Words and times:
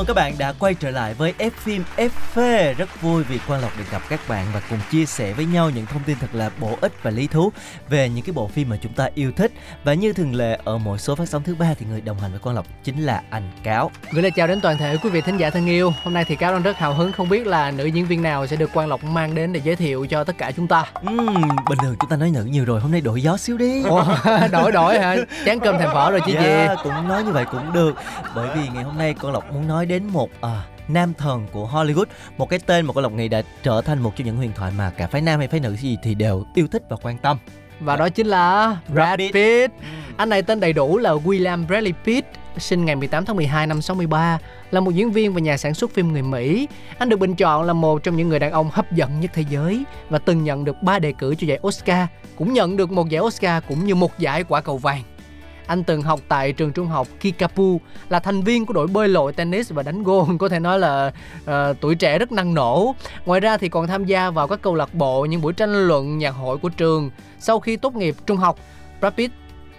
Mừng 0.00 0.06
các 0.06 0.16
bạn 0.16 0.34
đã 0.38 0.52
quay 0.58 0.74
trở 0.74 0.90
lại 0.90 1.14
với 1.14 1.34
F 1.38 1.50
phim 1.50 1.84
FV. 1.96 2.74
Rất 2.74 3.02
vui 3.02 3.22
vì 3.22 3.38
Quang 3.46 3.62
Lộc 3.62 3.78
được 3.78 3.84
gặp 3.90 4.02
các 4.08 4.20
bạn 4.28 4.46
và 4.54 4.62
cùng 4.70 4.78
chia 4.90 5.06
sẻ 5.06 5.32
với 5.32 5.44
nhau 5.44 5.70
những 5.70 5.86
thông 5.86 6.02
tin 6.02 6.18
thật 6.20 6.26
là 6.32 6.50
bổ 6.60 6.78
ích 6.80 6.92
và 7.02 7.10
lý 7.10 7.26
thú 7.26 7.52
về 7.88 8.08
những 8.08 8.24
cái 8.24 8.32
bộ 8.32 8.48
phim 8.48 8.68
mà 8.68 8.76
chúng 8.82 8.92
ta 8.92 9.08
yêu 9.14 9.32
thích. 9.36 9.52
Và 9.84 9.94
như 9.94 10.12
thường 10.12 10.34
lệ 10.34 10.58
ở 10.64 10.78
mỗi 10.78 10.98
số 10.98 11.14
phát 11.14 11.28
sóng 11.28 11.42
thứ 11.42 11.54
ba 11.54 11.74
thì 11.78 11.86
người 11.86 12.00
đồng 12.00 12.18
hành 12.18 12.30
với 12.30 12.40
Quang 12.40 12.56
Lộc 12.56 12.66
chính 12.84 13.02
là 13.02 13.22
anh 13.30 13.50
Cáo. 13.62 13.90
Gửi 14.12 14.22
lời 14.22 14.30
chào 14.36 14.46
đến 14.46 14.60
toàn 14.60 14.78
thể 14.78 14.96
quý 15.02 15.10
vị 15.10 15.20
thính 15.20 15.36
giả 15.36 15.50
thân 15.50 15.66
yêu. 15.66 15.92
Hôm 16.02 16.14
nay 16.14 16.24
thì 16.28 16.36
Cáo 16.36 16.52
đang 16.52 16.62
rất 16.62 16.76
hào 16.76 16.94
hứng 16.94 17.12
không 17.12 17.28
biết 17.28 17.46
là 17.46 17.70
nữ 17.70 17.86
diễn 17.86 18.06
viên 18.06 18.22
nào 18.22 18.46
sẽ 18.46 18.56
được 18.56 18.72
Quang 18.72 18.88
Lộc 18.88 19.04
mang 19.04 19.34
đến 19.34 19.52
để 19.52 19.60
giới 19.64 19.76
thiệu 19.76 20.06
cho 20.10 20.24
tất 20.24 20.38
cả 20.38 20.52
chúng 20.56 20.68
ta. 20.68 20.84
Uhm, 21.10 21.40
bình 21.68 21.78
thường 21.82 21.96
chúng 22.00 22.10
ta 22.10 22.16
nói 22.16 22.30
nữ 22.30 22.44
nhiều 22.44 22.64
rồi, 22.64 22.80
hôm 22.80 22.92
nay 22.92 23.00
đổi 23.00 23.22
gió 23.22 23.36
xíu 23.36 23.58
đi. 23.58 23.82
Ủa, 23.82 24.04
đổi 24.52 24.72
đổi 24.72 24.98
hả? 24.98 25.16
Chán 25.44 25.60
cơm 25.60 25.78
thèm 25.78 25.88
phở 25.92 26.10
rồi 26.10 26.20
chứ 26.26 26.32
Yeah, 26.34 26.70
gì? 26.70 26.74
cũng 26.82 27.08
nói 27.08 27.24
như 27.24 27.32
vậy 27.32 27.44
cũng 27.50 27.72
được. 27.72 27.94
Bởi 28.34 28.48
vì 28.56 28.68
ngày 28.74 28.84
hôm 28.84 28.98
nay 28.98 29.14
Quang 29.14 29.32
Lộc 29.32 29.52
muốn 29.52 29.68
nói 29.68 29.86
đến 29.90 30.06
một 30.12 30.30
à, 30.40 30.64
nam 30.88 31.14
thần 31.14 31.46
của 31.52 31.68
Hollywood 31.72 32.04
một 32.38 32.48
cái 32.48 32.58
tên 32.66 32.86
mà 32.86 32.92
Quang 32.92 33.02
Lộc 33.02 33.12
nghĩ 33.12 33.28
đã 33.28 33.42
trở 33.62 33.82
thành 33.82 33.98
một 33.98 34.16
trong 34.16 34.26
những 34.26 34.36
huyền 34.36 34.52
thoại 34.56 34.72
mà 34.78 34.90
cả 34.90 35.06
phái 35.06 35.22
nam 35.22 35.38
hay 35.38 35.48
phái 35.48 35.60
nữ 35.60 35.76
gì 35.76 35.96
thì 36.02 36.14
đều 36.14 36.44
yêu 36.54 36.66
thích 36.68 36.82
và 36.88 36.96
quan 37.02 37.18
tâm 37.18 37.36
Và 37.80 37.96
đó 37.96 38.08
chính 38.08 38.26
là 38.26 38.76
Brad 38.88 39.18
Pitt. 39.18 39.34
Pitt. 39.34 39.72
Anh 40.16 40.28
này 40.28 40.42
tên 40.42 40.60
đầy 40.60 40.72
đủ 40.72 40.98
là 40.98 41.10
William 41.10 41.66
Bradley 41.66 41.92
Pitt, 42.04 42.26
sinh 42.58 42.84
ngày 42.84 42.96
18 42.96 43.24
tháng 43.24 43.36
12 43.36 43.66
năm 43.66 43.82
63, 43.82 44.38
là 44.70 44.80
một 44.80 44.90
diễn 44.90 45.12
viên 45.12 45.34
và 45.34 45.40
nhà 45.40 45.56
sản 45.56 45.74
xuất 45.74 45.90
phim 45.90 46.12
người 46.12 46.22
Mỹ. 46.22 46.68
Anh 46.98 47.08
được 47.08 47.16
bình 47.16 47.34
chọn 47.34 47.62
là 47.62 47.72
một 47.72 48.02
trong 48.02 48.16
những 48.16 48.28
người 48.28 48.38
đàn 48.38 48.52
ông 48.52 48.70
hấp 48.72 48.92
dẫn 48.92 49.20
nhất 49.20 49.30
thế 49.34 49.44
giới 49.50 49.84
và 50.08 50.18
từng 50.18 50.44
nhận 50.44 50.64
được 50.64 50.82
3 50.82 50.98
đề 50.98 51.12
cử 51.12 51.34
cho 51.34 51.46
giải 51.46 51.58
Oscar, 51.66 52.06
cũng 52.36 52.52
nhận 52.52 52.76
được 52.76 52.90
một 52.90 53.08
giải 53.08 53.20
Oscar 53.20 53.62
cũng 53.68 53.84
như 53.84 53.94
một 53.94 54.18
giải 54.18 54.44
quả 54.44 54.60
cầu 54.60 54.78
vàng. 54.78 55.02
Anh 55.70 55.84
từng 55.84 56.02
học 56.02 56.20
tại 56.28 56.52
trường 56.52 56.72
trung 56.72 56.86
học 56.86 57.08
Kikapu 57.20 57.80
là 58.08 58.20
thành 58.20 58.42
viên 58.42 58.66
của 58.66 58.72
đội 58.72 58.86
bơi 58.86 59.08
lội 59.08 59.32
tennis 59.32 59.72
và 59.72 59.82
đánh 59.82 60.02
gôn, 60.02 60.38
có 60.38 60.48
thể 60.48 60.60
nói 60.60 60.78
là 60.78 61.12
uh, 61.44 61.50
tuổi 61.80 61.94
trẻ 61.94 62.18
rất 62.18 62.32
năng 62.32 62.54
nổ. 62.54 62.94
Ngoài 63.26 63.40
ra 63.40 63.56
thì 63.56 63.68
còn 63.68 63.86
tham 63.86 64.04
gia 64.04 64.30
vào 64.30 64.48
các 64.48 64.62
câu 64.62 64.74
lạc 64.74 64.94
bộ, 64.94 65.24
những 65.24 65.40
buổi 65.40 65.52
tranh 65.52 65.88
luận, 65.88 66.18
nhạc 66.18 66.30
hội 66.30 66.58
của 66.58 66.68
trường. 66.68 67.10
Sau 67.38 67.60
khi 67.60 67.76
tốt 67.76 67.94
nghiệp 67.94 68.14
trung 68.26 68.36
học, 68.36 68.58
Brad 69.00 69.14
Pitt 69.14 69.34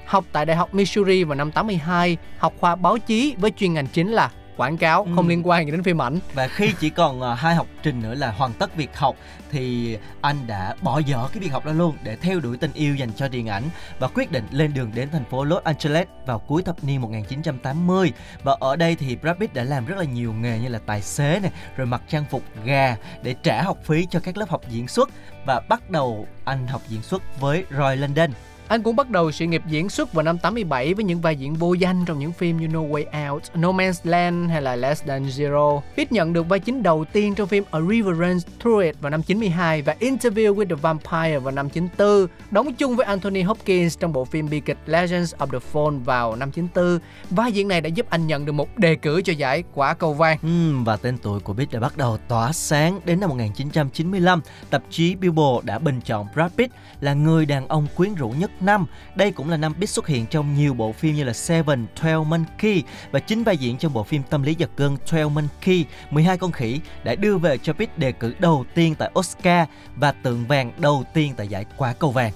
học 0.05 0.25
tại 0.31 0.45
Đại 0.45 0.57
học 0.57 0.73
Missouri 0.73 1.23
vào 1.23 1.35
năm 1.35 1.51
82, 1.51 2.17
học 2.37 2.53
khoa 2.59 2.75
báo 2.75 2.97
chí 2.97 3.35
với 3.37 3.51
chuyên 3.57 3.73
ngành 3.73 3.87
chính 3.87 4.11
là 4.11 4.31
quảng 4.57 4.77
cáo, 4.77 5.03
không 5.15 5.25
Ừ. 5.25 5.29
liên 5.29 5.47
quan 5.47 5.65
gì 5.65 5.71
đến 5.71 5.83
phim 5.83 6.01
ảnh. 6.01 6.19
và 6.33 6.47
khi 6.47 6.73
chỉ 6.79 6.89
còn 6.89 7.21
à, 7.21 7.33
hai 7.35 7.55
học 7.55 7.67
trình 7.83 8.01
nữa 8.01 8.15
là 8.15 8.31
hoàn 8.31 8.53
tất 8.53 8.75
việc 8.75 8.97
học 8.97 9.15
thì 9.51 9.97
anh 10.21 10.47
đã 10.47 10.75
bỏ 10.81 10.99
dở 10.99 11.27
cái 11.33 11.39
việc 11.43 11.51
học 11.51 11.65
đó 11.65 11.71
luôn 11.71 11.95
để 12.03 12.15
theo 12.15 12.39
đuổi 12.39 12.57
tình 12.57 12.73
yêu 12.73 12.95
dành 12.95 13.13
cho 13.13 13.27
điện 13.27 13.47
ảnh 13.47 13.63
và 13.99 14.07
quyết 14.07 14.31
định 14.31 14.43
lên 14.51 14.73
đường 14.73 14.91
đến 14.95 15.09
thành 15.11 15.23
phố 15.25 15.43
Los 15.43 15.63
Angeles 15.63 16.07
vào 16.25 16.39
cuối 16.39 16.63
thập 16.63 16.83
niên 16.83 17.01
1980 17.01 18.13
và 18.43 18.57
ở 18.59 18.75
đây 18.75 18.95
thì 18.95 19.15
Brad 19.15 19.37
Pitt 19.37 19.53
đã 19.53 19.63
làm 19.63 19.85
rất 19.85 19.97
là 19.97 20.03
nhiều 20.03 20.33
nghề 20.33 20.59
như 20.59 20.67
là 20.67 20.79
tài 20.85 21.01
xế 21.01 21.39
này 21.39 21.51
rồi 21.77 21.87
mặc 21.87 22.01
trang 22.07 22.25
phục 22.29 22.43
gà 22.65 22.95
để 23.23 23.35
trả 23.43 23.61
học 23.61 23.77
phí 23.83 24.05
cho 24.11 24.19
các 24.19 24.37
lớp 24.37 24.49
học 24.49 24.61
diễn 24.69 24.87
xuất 24.87 25.09
và 25.45 25.59
bắt 25.69 25.89
đầu 25.89 26.27
anh 26.45 26.67
học 26.67 26.81
diễn 26.87 27.01
xuất 27.01 27.39
với 27.39 27.65
Roy 27.71 27.95
London 27.95 28.31
anh 28.71 28.83
cũng 28.83 28.95
bắt 28.95 29.09
đầu 29.09 29.31
sự 29.31 29.45
nghiệp 29.45 29.61
diễn 29.67 29.89
xuất 29.89 30.13
vào 30.13 30.23
năm 30.23 30.37
87 30.37 30.93
với 30.93 31.03
những 31.03 31.21
vai 31.21 31.35
diễn 31.35 31.53
vô 31.53 31.73
danh 31.73 32.05
trong 32.05 32.19
những 32.19 32.31
phim 32.31 32.57
như 32.57 32.67
No 32.67 32.79
Way 32.79 33.31
Out, 33.31 33.43
No 33.55 33.71
Man's 33.71 33.99
Land 34.03 34.49
hay 34.49 34.61
là 34.61 34.75
Less 34.75 35.05
Than 35.05 35.25
Zero. 35.25 35.81
Pitt 35.97 36.11
nhận 36.11 36.33
được 36.33 36.49
vai 36.49 36.59
chính 36.59 36.83
đầu 36.83 37.05
tiên 37.13 37.35
trong 37.35 37.47
phim 37.47 37.63
A 37.71 37.79
River 37.81 38.17
Runs 38.17 38.45
Through 38.59 38.83
It 38.83 38.95
vào 39.01 39.09
năm 39.09 39.23
92 39.23 39.81
và 39.81 39.95
Interview 39.99 40.55
with 40.55 40.69
the 40.69 40.75
Vampire 40.75 41.39
vào 41.39 41.51
năm 41.51 41.69
94, 41.69 42.27
đóng 42.51 42.73
chung 42.73 42.95
với 42.95 43.05
Anthony 43.05 43.41
Hopkins 43.41 43.99
trong 43.99 44.13
bộ 44.13 44.25
phim 44.25 44.49
bi 44.49 44.59
kịch 44.59 44.77
Legends 44.85 45.35
of 45.35 45.47
the 45.47 45.59
Fall 45.73 46.03
vào 46.03 46.35
năm 46.35 46.51
94. 46.51 46.99
Vai 47.29 47.51
diễn 47.51 47.67
này 47.67 47.81
đã 47.81 47.87
giúp 47.87 48.05
anh 48.09 48.27
nhận 48.27 48.45
được 48.45 48.51
một 48.51 48.77
đề 48.77 48.95
cử 48.95 49.21
cho 49.21 49.33
giải 49.33 49.63
quả 49.73 49.93
cầu 49.93 50.13
vàng. 50.13 50.37
Ừ, 50.41 50.83
và 50.85 50.97
tên 50.97 51.17
tuổi 51.17 51.39
của 51.39 51.53
Pitt 51.53 51.71
đã 51.71 51.79
bắt 51.79 51.97
đầu 51.97 52.17
tỏa 52.27 52.51
sáng 52.51 52.99
đến 53.05 53.19
năm 53.19 53.29
1995. 53.29 54.41
Tạp 54.69 54.83
chí 54.89 55.15
Billboard 55.15 55.65
đã 55.65 55.79
bình 55.79 56.01
chọn 56.05 56.27
Brad 56.33 56.51
Pitt 56.57 56.73
là 57.01 57.13
người 57.13 57.45
đàn 57.45 57.67
ông 57.67 57.87
quyến 57.95 58.15
rũ 58.15 58.29
nhất 58.29 58.60
năm. 58.63 58.85
Đây 59.15 59.31
cũng 59.31 59.49
là 59.49 59.57
năm 59.57 59.73
Pitt 59.73 59.89
xuất 59.89 60.07
hiện 60.07 60.25
trong 60.25 60.55
nhiều 60.55 60.73
bộ 60.73 60.91
phim 60.91 61.15
như 61.15 61.23
là 61.23 61.33
Seven, 61.33 61.85
Twelve 62.01 62.23
Monkey 62.23 62.83
và 63.11 63.19
chính 63.19 63.43
vai 63.43 63.57
diễn 63.57 63.77
trong 63.77 63.93
bộ 63.93 64.03
phim 64.03 64.21
tâm 64.29 64.43
lý 64.43 64.55
giật 64.55 64.69
gân 64.77 64.97
Twelve 65.05 65.29
Monkey, 65.29 65.85
12 66.11 66.37
con 66.37 66.51
khỉ 66.51 66.79
đã 67.03 67.15
đưa 67.15 67.37
về 67.37 67.57
cho 67.57 67.73
Pitt 67.73 67.97
đề 67.97 68.11
cử 68.11 68.33
đầu 68.39 68.65
tiên 68.75 68.95
tại 68.95 69.11
Oscar 69.19 69.67
và 69.95 70.11
tượng 70.11 70.45
vàng 70.47 70.71
đầu 70.77 71.03
tiên 71.13 71.33
tại 71.37 71.47
giải 71.47 71.65
quả 71.77 71.93
cầu 71.93 72.11
vàng. 72.11 72.31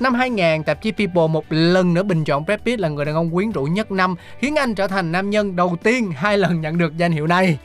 Năm 0.00 0.14
2000, 0.14 0.62
tạp 0.62 0.82
chí 0.82 0.92
People 0.92 1.26
một 1.26 1.44
lần 1.50 1.94
nữa 1.94 2.02
bình 2.02 2.24
chọn 2.24 2.44
Brad 2.44 2.60
Pitt 2.60 2.80
là 2.80 2.88
người 2.88 3.04
đàn 3.04 3.14
ông 3.14 3.30
quyến 3.30 3.50
rũ 3.50 3.64
nhất 3.64 3.92
năm, 3.92 4.14
khiến 4.38 4.56
anh 4.56 4.74
trở 4.74 4.86
thành 4.86 5.12
nam 5.12 5.30
nhân 5.30 5.56
đầu 5.56 5.76
tiên 5.82 6.12
hai 6.16 6.38
lần 6.38 6.60
nhận 6.60 6.78
được 6.78 6.96
danh 6.96 7.12
hiệu 7.12 7.26
này. 7.26 7.58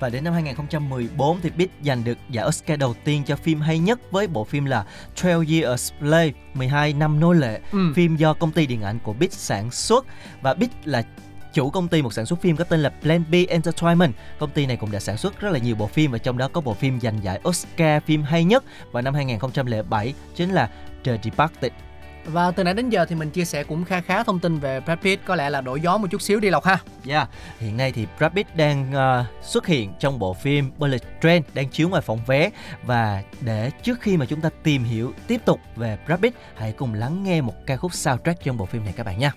Và 0.00 0.08
đến 0.08 0.24
năm 0.24 0.32
2014 0.32 1.40
thì 1.40 1.50
Pitt 1.50 1.72
giành 1.82 2.04
được 2.04 2.18
giải 2.30 2.46
Oscar 2.48 2.78
đầu 2.78 2.94
tiên 3.04 3.22
cho 3.26 3.36
phim 3.36 3.60
hay 3.60 3.78
nhất 3.78 4.00
với 4.10 4.26
bộ 4.26 4.44
phim 4.44 4.64
là 4.64 4.84
12 5.24 5.46
Years 5.62 5.66
a 5.70 5.76
Slave, 5.76 6.32
12 6.54 6.92
năm 6.92 7.20
nô 7.20 7.32
lệ, 7.32 7.60
Ừ. 7.72 7.78
phim 7.94 8.16
do 8.16 8.32
công 8.34 8.52
ty 8.52 8.66
điện 8.66 8.82
ảnh 8.82 8.98
của 9.02 9.12
Pitt 9.12 9.32
sản 9.32 9.70
xuất 9.70 10.06
và 10.42 10.54
Pitt 10.54 10.72
là 10.84 11.02
chủ 11.54 11.70
công 11.70 11.88
ty 11.88 12.02
một 12.02 12.12
sản 12.12 12.26
xuất 12.26 12.40
phim 12.40 12.56
có 12.56 12.64
tên 12.64 12.80
là 12.80 12.88
Plan 13.02 13.24
B 13.30 13.34
Entertainment. 13.48 14.12
Công 14.38 14.50
ty 14.50 14.66
này 14.66 14.76
cũng 14.76 14.90
đã 14.92 15.00
sản 15.00 15.16
xuất 15.16 15.40
rất 15.40 15.50
là 15.52 15.58
nhiều 15.58 15.76
bộ 15.76 15.86
phim 15.86 16.10
và 16.12 16.18
trong 16.18 16.38
đó 16.38 16.48
có 16.52 16.60
bộ 16.60 16.74
phim 16.74 17.00
giành 17.00 17.18
giải 17.24 17.40
Oscar 17.48 18.02
phim 18.02 18.22
hay 18.22 18.44
nhất 18.44 18.64
vào 18.92 19.02
năm 19.02 19.14
2007 19.14 20.14
chính 20.34 20.50
là 20.52 20.70
The 21.04 21.18
Departed. 21.22 21.72
Và 22.24 22.50
từ 22.50 22.64
nãy 22.64 22.74
đến 22.74 22.90
giờ 22.90 23.04
thì 23.04 23.14
mình 23.14 23.30
chia 23.30 23.44
sẻ 23.44 23.64
cũng 23.64 23.84
kha 23.84 24.00
khá 24.00 24.22
thông 24.22 24.38
tin 24.38 24.58
về 24.58 24.80
Brad 24.80 24.98
Pitt, 24.98 25.24
có 25.26 25.34
lẽ 25.34 25.50
là 25.50 25.60
đổi 25.60 25.80
gió 25.80 25.98
một 25.98 26.06
chút 26.10 26.22
xíu 26.22 26.40
đi 26.40 26.50
Lộc 26.50 26.64
ha. 26.64 26.78
Yeah, 27.08 27.28
hiện 27.60 27.76
nay 27.76 27.92
thì 27.92 28.06
Brad 28.18 28.32
Pitt 28.32 28.56
đang 28.56 28.92
uh, 28.92 29.44
xuất 29.44 29.66
hiện 29.66 29.92
trong 29.98 30.18
bộ 30.18 30.34
phim 30.34 30.70
Bullet 30.78 31.02
Train 31.22 31.42
đang 31.54 31.68
chiếu 31.68 31.88
ngoài 31.88 32.02
phòng 32.02 32.20
vé 32.26 32.50
và 32.82 33.22
để 33.40 33.70
trước 33.82 34.00
khi 34.00 34.16
mà 34.16 34.26
chúng 34.26 34.40
ta 34.40 34.50
tìm 34.62 34.84
hiểu 34.84 35.12
tiếp 35.26 35.40
tục 35.44 35.60
về 35.76 35.98
Brad 36.06 36.20
Pitt, 36.20 36.36
hãy 36.56 36.72
cùng 36.72 36.94
lắng 36.94 37.24
nghe 37.24 37.40
một 37.40 37.54
ca 37.66 37.76
khúc 37.76 37.94
soundtrack 37.94 38.44
trong 38.44 38.56
bộ 38.56 38.66
phim 38.66 38.84
này 38.84 38.94
các 38.96 39.06
bạn 39.06 39.18
nha. 39.18 39.32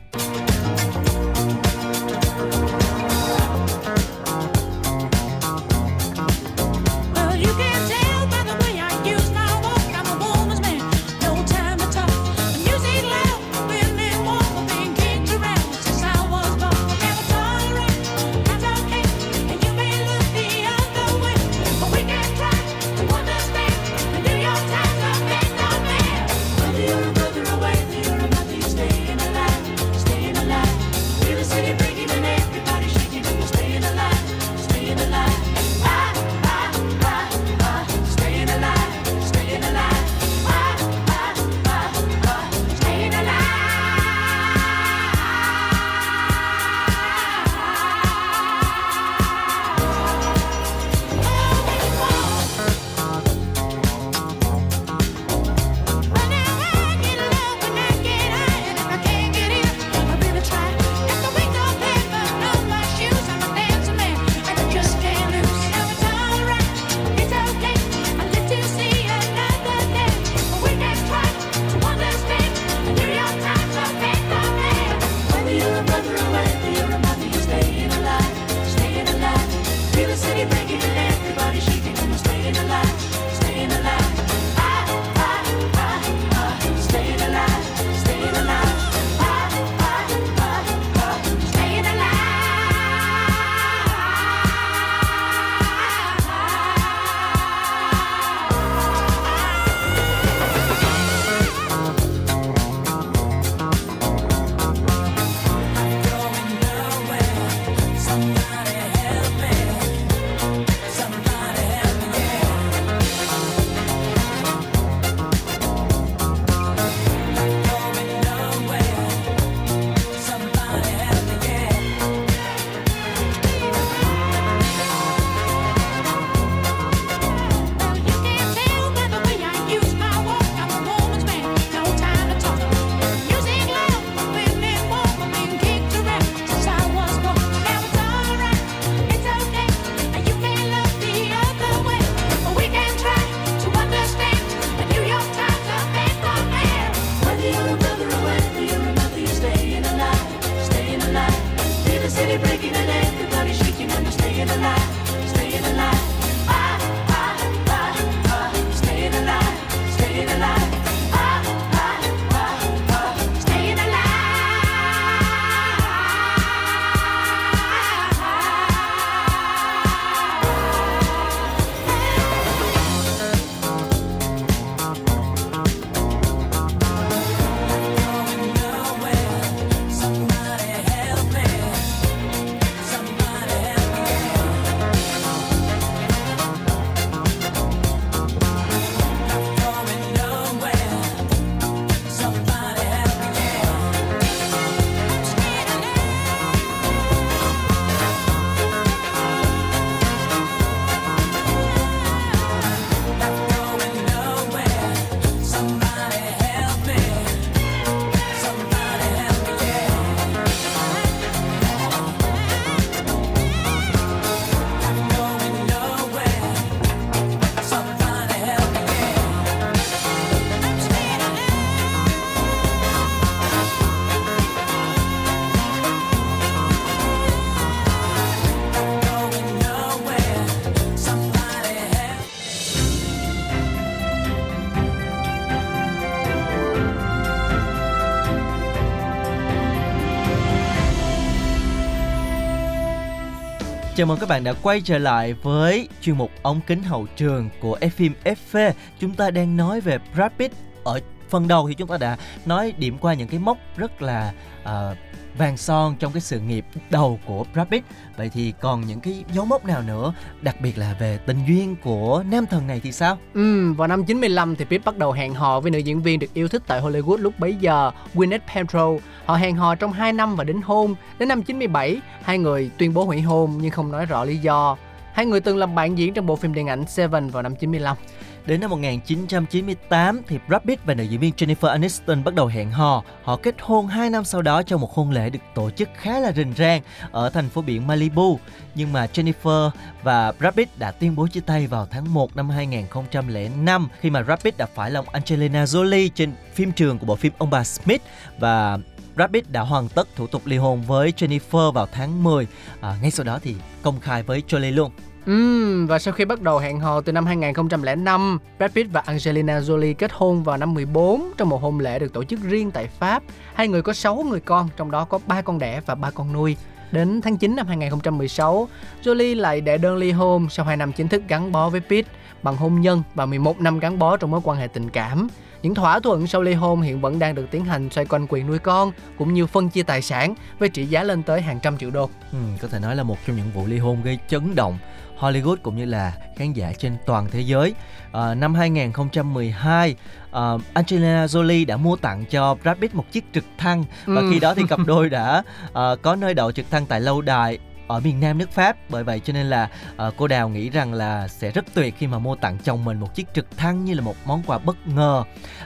Chào 244.03 244.07
mừng 244.07 244.19
các 244.19 244.29
bạn 244.29 244.43
đã 244.43 244.53
quay 244.53 244.81
trở 244.81 244.97
lại 244.97 245.33
với 245.33 245.89
chuyên 246.01 246.17
mục 246.17 246.31
ống 246.41 246.61
kính 246.67 246.83
hậu 246.83 247.05
trường 247.15 247.49
của 247.61 247.77
F 247.81 247.89
phim 247.89 248.13
FV. 248.23 248.71
Chúng 248.99 249.13
ta 249.13 249.31
đang 249.31 249.57
nói 249.57 249.81
về 249.81 249.97
Brad 250.15 250.31
Pitt. 250.39 250.53
Ở 250.83 250.99
phần 251.33 251.47
đầu 251.47 251.67
thì 251.67 251.73
chúng 251.73 251.87
ta 251.87 251.97
đã 251.97 252.17
nói 252.45 252.73
điểm 252.77 252.97
qua 252.97 253.13
những 253.13 253.27
cái 253.27 253.39
mốc 253.39 253.57
rất 253.77 254.01
là 254.01 254.33
uh, 254.63 254.97
vàng 255.37 255.57
son 255.57 255.95
trong 255.99 256.11
cái 256.11 256.21
sự 256.21 256.39
nghiệp 256.39 256.65
đầu 256.89 257.19
của 257.25 257.45
Brad 257.53 257.67
Pitt. 257.67 257.85
Vậy 258.17 258.29
thì 258.33 258.53
còn 258.59 258.81
những 258.87 258.99
cái 258.99 259.23
dấu 259.33 259.45
mốc 259.45 259.65
nào 259.65 259.81
nữa, 259.81 260.13
đặc 260.41 260.61
biệt 260.61 260.77
là 260.77 260.95
về 260.99 261.19
tình 261.25 261.37
duyên 261.47 261.75
của 261.83 262.23
nam 262.31 262.45
thần 262.45 262.67
này 262.67 262.79
thì 262.83 262.91
sao? 262.91 263.17
Ừ, 263.33 263.73
vào 263.73 263.87
năm 263.87 264.05
95 264.05 264.55
thì 264.55 264.65
Pitt 264.65 264.85
bắt 264.85 264.97
đầu 264.97 265.11
hẹn 265.11 265.33
hò 265.33 265.59
với 265.59 265.71
nữ 265.71 265.79
diễn 265.79 266.01
viên 266.01 266.19
được 266.19 266.33
yêu 266.33 266.47
thích 266.47 266.63
tại 266.67 266.81
Hollywood 266.81 267.17
lúc 267.17 267.39
bấy 267.39 267.55
giờ, 267.55 267.91
Gwyneth 268.13 268.39
Paltrow. 268.53 268.99
Họ 269.25 269.35
hẹn 269.35 269.55
hò 269.55 269.75
trong 269.75 269.93
2 269.93 270.13
năm 270.13 270.35
và 270.35 270.43
đính 270.43 270.61
hôn. 270.61 270.95
Đến 271.19 271.29
năm 271.29 271.43
97, 271.43 272.01
hai 272.21 272.37
người 272.37 272.71
tuyên 272.77 272.93
bố 272.93 273.03
hủy 273.03 273.21
hôn 273.21 273.57
nhưng 273.61 273.71
không 273.71 273.91
nói 273.91 274.05
rõ 274.05 274.23
lý 274.23 274.37
do. 274.37 274.77
Hai 275.13 275.25
người 275.25 275.39
từng 275.39 275.57
làm 275.57 275.75
bạn 275.75 275.97
diễn 275.97 276.13
trong 276.13 276.25
bộ 276.25 276.35
phim 276.35 276.53
điện 276.53 276.67
ảnh 276.67 276.87
Seven 276.87 277.29
vào 277.29 277.43
năm 277.43 277.55
95. 277.55 277.97
Đến 278.45 278.61
năm 278.61 278.69
1998 278.69 280.21
thì 280.27 280.39
Brad 280.47 280.61
Pitt 280.61 280.85
và 280.85 280.93
nữ 280.93 281.03
diễn 281.03 281.19
viên 281.19 281.33
Jennifer 281.37 281.67
Aniston 281.67 282.23
bắt 282.23 282.33
đầu 282.33 282.47
hẹn 282.47 282.71
hò. 282.71 283.03
Họ 283.23 283.35
kết 283.35 283.55
hôn 283.61 283.87
2 283.87 284.09
năm 284.09 284.23
sau 284.23 284.41
đó 284.41 284.63
trong 284.63 284.81
một 284.81 284.93
hôn 284.93 285.11
lễ 285.11 285.29
được 285.29 285.39
tổ 285.55 285.69
chức 285.69 285.89
khá 285.95 286.19
là 286.19 286.31
rình 286.31 286.53
rang 286.57 286.81
ở 287.11 287.29
thành 287.29 287.49
phố 287.49 287.61
biển 287.61 287.87
Malibu. 287.87 288.39
Nhưng 288.75 288.93
mà 288.93 289.07
Jennifer 289.13 289.69
và 290.03 290.31
Brad 290.31 290.55
Pitt 290.55 290.79
đã 290.79 290.91
tuyên 290.91 291.15
bố 291.15 291.27
chia 291.27 291.39
tay 291.39 291.67
vào 291.67 291.87
tháng 291.91 292.13
1 292.13 292.35
năm 292.35 292.49
2005 292.49 293.87
khi 293.99 294.09
mà 294.09 294.23
Brad 294.23 294.39
Pitt 294.39 294.57
đã 294.57 294.65
phải 294.65 294.91
lòng 294.91 295.05
Angelina 295.09 295.63
Jolie 295.63 296.09
trên 296.15 296.33
phim 296.53 296.71
trường 296.71 296.99
của 296.99 297.05
bộ 297.05 297.15
phim 297.15 297.33
Ông 297.37 297.49
bà 297.49 297.63
Smith 297.63 298.01
và 298.39 298.77
Brad 299.15 299.31
Pitt 299.31 299.51
đã 299.51 299.61
hoàn 299.61 299.89
tất 299.89 300.07
thủ 300.15 300.27
tục 300.27 300.41
ly 300.45 300.57
hôn 300.57 300.81
với 300.81 301.13
Jennifer 301.17 301.71
vào 301.71 301.87
tháng 301.91 302.23
10. 302.23 302.47
À, 302.81 302.97
ngay 303.01 303.11
sau 303.11 303.23
đó 303.23 303.39
thì 303.43 303.55
công 303.81 303.99
khai 303.99 304.23
với 304.23 304.43
Jolie 304.47 304.75
luôn. 304.75 304.91
Uhm, 305.31 305.85
và 305.85 305.99
sau 305.99 306.13
khi 306.13 306.25
bắt 306.25 306.41
đầu 306.41 306.57
hẹn 306.57 306.79
hò 306.79 307.01
từ 307.01 307.11
năm 307.11 307.25
2005, 307.25 308.39
Brad 308.57 308.71
Pitt 308.71 308.91
và 308.91 309.01
Angelina 309.05 309.59
Jolie 309.59 309.93
kết 309.93 310.11
hôn 310.13 310.43
vào 310.43 310.57
năm 310.57 310.73
14 310.73 311.31
trong 311.37 311.49
một 311.49 311.61
hôn 311.61 311.79
lễ 311.79 311.99
được 311.99 312.13
tổ 312.13 312.23
chức 312.23 312.39
riêng 312.43 312.71
tại 312.71 312.87
Pháp. 312.87 313.23
Hai 313.53 313.67
người 313.67 313.81
có 313.81 313.93
6 313.93 314.15
người 314.29 314.39
con, 314.39 314.69
trong 314.77 314.91
đó 314.91 315.05
có 315.05 315.19
3 315.27 315.41
con 315.41 315.59
đẻ 315.59 315.81
và 315.85 315.95
3 315.95 316.11
con 316.11 316.33
nuôi. 316.33 316.57
Đến 316.91 317.21
tháng 317.21 317.37
9 317.37 317.55
năm 317.55 317.67
2016, 317.67 318.67
Jolie 319.03 319.37
lại 319.37 319.61
đệ 319.61 319.77
đơn 319.77 319.97
ly 319.97 320.11
hôn 320.11 320.49
sau 320.49 320.65
2 320.65 320.77
năm 320.77 320.91
chính 320.91 321.07
thức 321.07 321.23
gắn 321.27 321.51
bó 321.51 321.69
với 321.69 321.81
Pitt 321.89 322.09
bằng 322.43 322.55
hôn 322.55 322.81
nhân 322.81 323.03
và 323.15 323.25
11 323.25 323.61
năm 323.61 323.79
gắn 323.79 323.99
bó 323.99 324.17
trong 324.17 324.31
mối 324.31 324.41
quan 324.43 324.57
hệ 324.57 324.67
tình 324.67 324.89
cảm. 324.89 325.27
Những 325.61 325.75
thỏa 325.75 325.99
thuận 325.99 326.27
sau 326.27 326.41
ly 326.41 326.53
hôn 326.53 326.81
hiện 326.81 327.01
vẫn 327.01 327.19
đang 327.19 327.35
được 327.35 327.51
tiến 327.51 327.65
hành 327.65 327.89
xoay 327.89 328.05
quanh 328.05 328.27
quyền 328.29 328.47
nuôi 328.47 328.59
con 328.59 328.91
cũng 329.17 329.33
như 329.33 329.45
phân 329.45 329.69
chia 329.69 329.83
tài 329.83 330.01
sản 330.01 330.35
với 330.59 330.69
trị 330.69 330.85
giá 330.85 331.03
lên 331.03 331.23
tới 331.23 331.41
hàng 331.41 331.59
trăm 331.63 331.77
triệu 331.77 331.89
đô. 331.89 332.09
Ừ, 332.31 332.37
có 332.61 332.67
thể 332.67 332.79
nói 332.79 332.95
là 332.95 333.03
một 333.03 333.17
trong 333.27 333.35
những 333.35 333.51
vụ 333.53 333.65
ly 333.65 333.77
hôn 333.77 334.03
gây 334.03 334.19
chấn 334.27 334.55
động 334.55 334.77
Hollywood 335.19 335.55
cũng 335.63 335.75
như 335.77 335.85
là 335.85 336.13
khán 336.35 336.53
giả 336.53 336.73
trên 336.77 336.97
toàn 337.05 337.27
thế 337.31 337.41
giới. 337.41 337.73
À, 338.11 338.35
năm 338.35 338.53
2012, 338.55 339.95
à, 340.31 340.41
Angelina 340.73 341.25
Jolie 341.25 341.65
đã 341.65 341.77
mua 341.77 341.95
tặng 341.95 342.25
cho 342.29 342.55
Brad 342.63 342.77
Pitt 342.77 342.95
một 342.95 343.11
chiếc 343.11 343.23
trực 343.33 343.43
thăng 343.57 343.83
và 344.05 344.21
Ừ. 344.21 344.29
khi 344.31 344.39
đó 344.39 344.53
thì 344.55 344.63
cặp 344.69 344.79
đôi 344.85 345.09
đã 345.09 345.43
à, 345.73 345.81
có 346.01 346.15
nơi 346.15 346.33
đậu 346.33 346.51
trực 346.51 346.71
thăng 346.71 346.85
tại 346.85 347.01
lâu 347.01 347.21
đài 347.21 347.57
ở 347.93 347.99
miền 347.99 348.19
Nam 348.19 348.37
nước 348.37 348.51
Pháp. 348.51 348.77
Bởi 348.89 349.03
vậy 349.03 349.21
cho 349.23 349.33
nên 349.33 349.49
là 349.49 349.69
à, 349.97 350.05
cô 350.17 350.27
Đào 350.27 350.49
nghĩ 350.49 350.69
rằng 350.69 350.93
là 350.93 351.27
sẽ 351.27 351.51
rất 351.51 351.65
tuyệt 351.73 351.93
khi 351.97 352.07
mà 352.07 352.19
mua 352.19 352.35
tặng 352.35 352.57
chồng 352.63 352.85
mình 352.85 352.99
một 352.99 353.15
chiếc 353.15 353.27
trực 353.33 353.57
thăng 353.57 353.85
như 353.85 353.93
là 353.93 354.01
một 354.01 354.15
món 354.25 354.43
quà 354.47 354.57
bất 354.57 354.87
ngờ. 354.87 355.23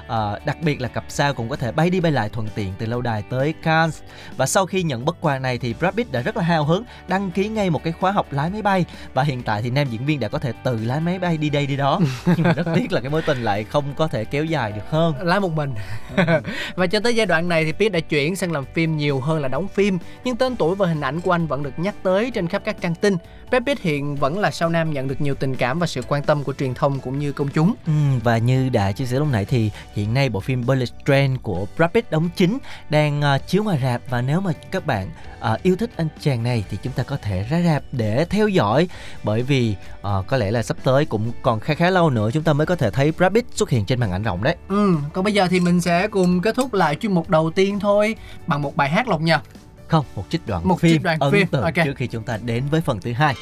À, 0.07 0.39
đặc 0.45 0.57
biệt 0.61 0.81
là 0.81 0.87
cặp 0.87 1.05
sao 1.07 1.33
cũng 1.33 1.49
có 1.49 1.55
thể 1.55 1.71
bay 1.71 1.89
đi 1.89 1.99
bay 1.99 2.11
lại 2.11 2.29
thuận 2.29 2.47
tiện 2.55 2.73
từ 2.77 2.85
lâu 2.85 3.01
đài 3.01 3.23
tới 3.29 3.53
Cannes. 3.63 4.01
Và 4.37 4.45
sau 4.45 4.65
khi 4.65 4.83
nhận 4.83 5.05
bất 5.05 5.21
quà 5.21 5.39
này 5.39 5.57
thì 5.57 5.73
Brad 5.73 5.95
Pitt 5.95 6.11
đã 6.11 6.21
rất 6.21 6.37
là 6.37 6.43
hào 6.43 6.63
hứng 6.63 6.83
đăng 7.07 7.31
ký 7.31 7.47
ngay 7.47 7.69
một 7.69 7.83
cái 7.83 7.93
khóa 7.93 8.11
học 8.11 8.27
lái 8.31 8.49
máy 8.49 8.61
bay. 8.61 8.85
Và 9.13 9.23
hiện 9.23 9.43
tại 9.43 9.61
thì 9.61 9.69
nam 9.69 9.87
diễn 9.89 10.05
viên 10.05 10.19
đã 10.19 10.27
có 10.27 10.39
thể 10.39 10.53
tự 10.63 10.79
lái 10.83 10.99
máy 10.99 11.19
bay 11.19 11.37
đi 11.37 11.49
đây 11.49 11.67
đi 11.67 11.77
đó. 11.77 11.99
Nhưng 12.25 12.43
mà 12.43 12.53
rất 12.53 12.67
tiếc 12.75 12.91
là 12.91 13.01
cái 13.01 13.09
mối 13.09 13.21
tình 13.21 13.43
lại 13.43 13.63
không 13.63 13.93
có 13.95 14.07
thể 14.07 14.25
kéo 14.25 14.45
dài 14.45 14.71
được 14.71 14.89
hơn. 14.89 15.15
Lái 15.21 15.39
một 15.39 15.51
mình. 15.51 15.73
Và 16.75 16.87
cho 16.87 16.99
tới 16.99 17.15
giai 17.15 17.25
đoạn 17.25 17.49
này 17.49 17.65
thì 17.65 17.71
Pitt 17.71 17.93
đã 17.93 17.99
chuyển 17.99 18.35
sang 18.35 18.51
làm 18.51 18.65
phim 18.73 18.97
nhiều 18.97 19.19
hơn 19.19 19.41
là 19.41 19.47
đóng 19.47 19.67
phim. 19.67 19.97
Nhưng 20.23 20.35
tên 20.35 20.55
tuổi 20.55 20.75
và 20.75 20.87
hình 20.87 21.01
ảnh 21.01 21.21
của 21.21 21.31
anh 21.31 21.47
vẫn 21.47 21.63
được 21.63 21.79
nhắc 21.79 21.95
tới 22.03 22.16
trên 22.33 22.47
khắp 22.47 22.61
các 22.65 22.81
trang 22.81 22.95
tin. 22.95 23.15
Brad 23.49 23.63
Pitt 23.63 23.81
hiện 23.81 24.15
vẫn 24.15 24.39
là 24.39 24.51
sao 24.51 24.69
nam 24.69 24.93
nhận 24.93 25.07
được 25.07 25.21
nhiều 25.21 25.35
tình 25.35 25.55
cảm 25.55 25.79
và 25.79 25.87
sự 25.87 26.01
quan 26.07 26.23
tâm 26.23 26.43
của 26.43 26.53
truyền 26.53 26.73
thông 26.73 26.99
cũng 26.99 27.19
như 27.19 27.31
công 27.31 27.47
chúng. 27.47 27.73
Ừ, 27.85 27.91
và 28.23 28.37
như 28.37 28.69
đã 28.69 28.91
chia 28.91 29.05
sẻ 29.05 29.19
lúc 29.19 29.27
nãy 29.31 29.45
thì 29.45 29.71
hiện 29.93 30.13
nay 30.13 30.29
bộ 30.29 30.39
phim 30.39 30.65
Bullet 30.65 30.89
Train 31.05 31.37
của 31.37 31.65
Brad 31.77 31.91
Pitt 31.91 32.11
đóng 32.11 32.29
chính 32.35 32.57
đang 32.89 33.21
ờ, 33.21 33.37
chiếu 33.47 33.63
ngoài 33.63 33.79
rạp. 33.83 34.01
Và 34.09 34.21
nếu 34.21 34.41
mà 34.41 34.51
các 34.71 34.85
bạn 34.85 35.09
ờ, 35.39 35.57
yêu 35.63 35.75
thích 35.75 35.89
anh 35.95 36.07
chàng 36.21 36.43
này 36.43 36.63
thì 36.69 36.77
chúng 36.83 36.93
ta 36.93 37.03
có 37.03 37.17
thể 37.21 37.45
ra 37.49 37.61
rạp 37.61 37.83
để 37.91 38.25
theo 38.29 38.47
dõi. 38.47 38.87
Bởi 39.23 39.41
vì 39.41 39.75
ờ, 40.01 40.23
có 40.27 40.37
lẽ 40.37 40.51
là 40.51 40.63
sắp 40.63 40.77
tới 40.83 41.05
cũng 41.05 41.31
còn 41.41 41.59
khá 41.59 41.73
khá 41.73 41.89
lâu 41.89 42.09
nữa 42.09 42.29
chúng 42.33 42.43
ta 42.43 42.53
mới 42.53 42.67
có 42.67 42.75
thể 42.75 42.91
thấy 42.91 43.11
Brad 43.11 43.33
Pitt 43.33 43.55
xuất 43.57 43.69
hiện 43.69 43.85
trên 43.85 43.99
màn 43.99 44.11
ảnh 44.11 44.23
rộng 44.23 44.43
đấy. 44.43 44.55
ừ, 44.69 44.95
còn 45.13 45.23
bây 45.23 45.33
giờ 45.33 45.47
thì 45.49 45.59
mình 45.59 45.81
sẽ 45.81 46.07
cùng 46.07 46.41
kết 46.41 46.55
thúc 46.55 46.73
lại 46.73 46.95
chuyên 46.95 47.13
mục 47.13 47.29
đầu 47.29 47.51
tiên 47.51 47.79
thôi 47.79 48.15
bằng 48.47 48.61
một 48.61 48.75
bài 48.75 48.89
hát 48.89 49.07
lộc 49.07 49.21
nhờ 49.21 49.39
Không, 49.87 50.05
một 50.15 50.23
trích 50.29 50.41
đoạn 50.47 50.67
Một 50.67 50.79
phim 50.79 50.91
trích 50.91 51.03
đoạn 51.03 51.19
ấn 51.19 51.31
phim, 51.31 51.47
tượng 51.47 51.61
ok. 51.61 51.73
trước 51.75 51.93
khi 51.95 52.07
chúng 52.07 52.23
ta 52.23 52.37
đến 52.45 52.63
với 52.71 52.81
phần 52.81 52.99
thứ 53.01 53.13
hai. 53.13 53.35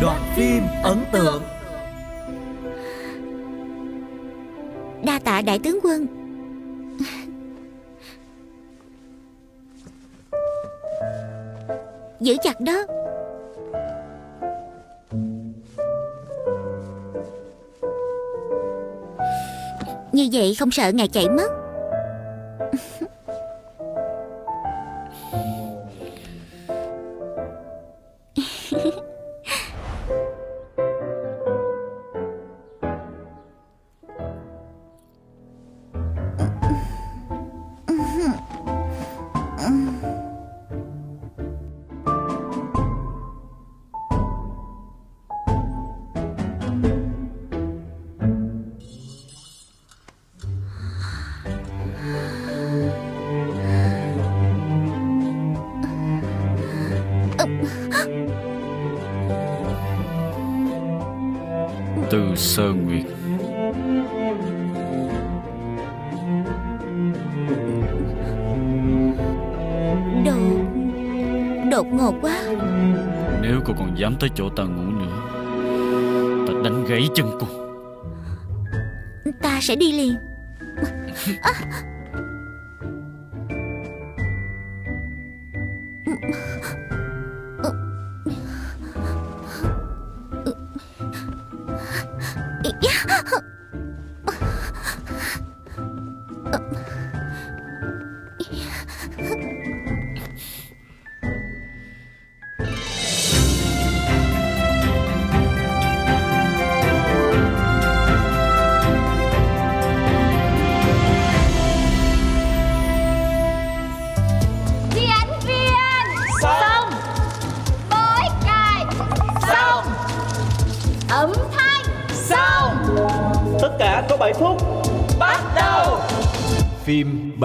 Đoạn 0.00 0.32
phim 0.36 0.62
ấn 0.82 1.04
tượng 1.12 1.42
Đa 5.04 5.18
tạ 5.24 5.42
đại 5.42 5.58
tướng 5.58 5.78
quân 5.82 6.06
Giữ 12.20 12.36
chặt 12.42 12.60
đó 12.60 12.86
Như 20.20 20.28
vậy 20.32 20.54
không 20.54 20.70
sợ 20.70 20.92
ngài 20.92 21.08
chạy 21.08 21.28
mất. 21.28 21.59
Sơ 62.50 62.72
Nguyệt. 62.72 63.04
Đột 70.24 70.34
Đột 71.70 71.86
ngột 71.86 72.14
quá. 72.22 72.42
Nếu 73.42 73.60
cô 73.64 73.74
còn 73.78 73.98
dám 73.98 74.16
tới 74.20 74.30
chỗ 74.34 74.48
ta 74.56 74.62
ngủ 74.62 74.90
nữa 74.90 75.16
Ta 76.46 76.52
đánh 76.64 76.84
gãy 76.84 77.08
chân 77.14 77.26
cô. 77.40 77.46
Ta 79.42 79.58
sẽ 79.62 79.76
đi 79.76 79.92
liền 79.92 80.14
Đi 92.80 92.88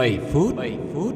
7 0.06 0.20
phút 0.32 0.56
7 0.56 0.78
phút 0.94 1.16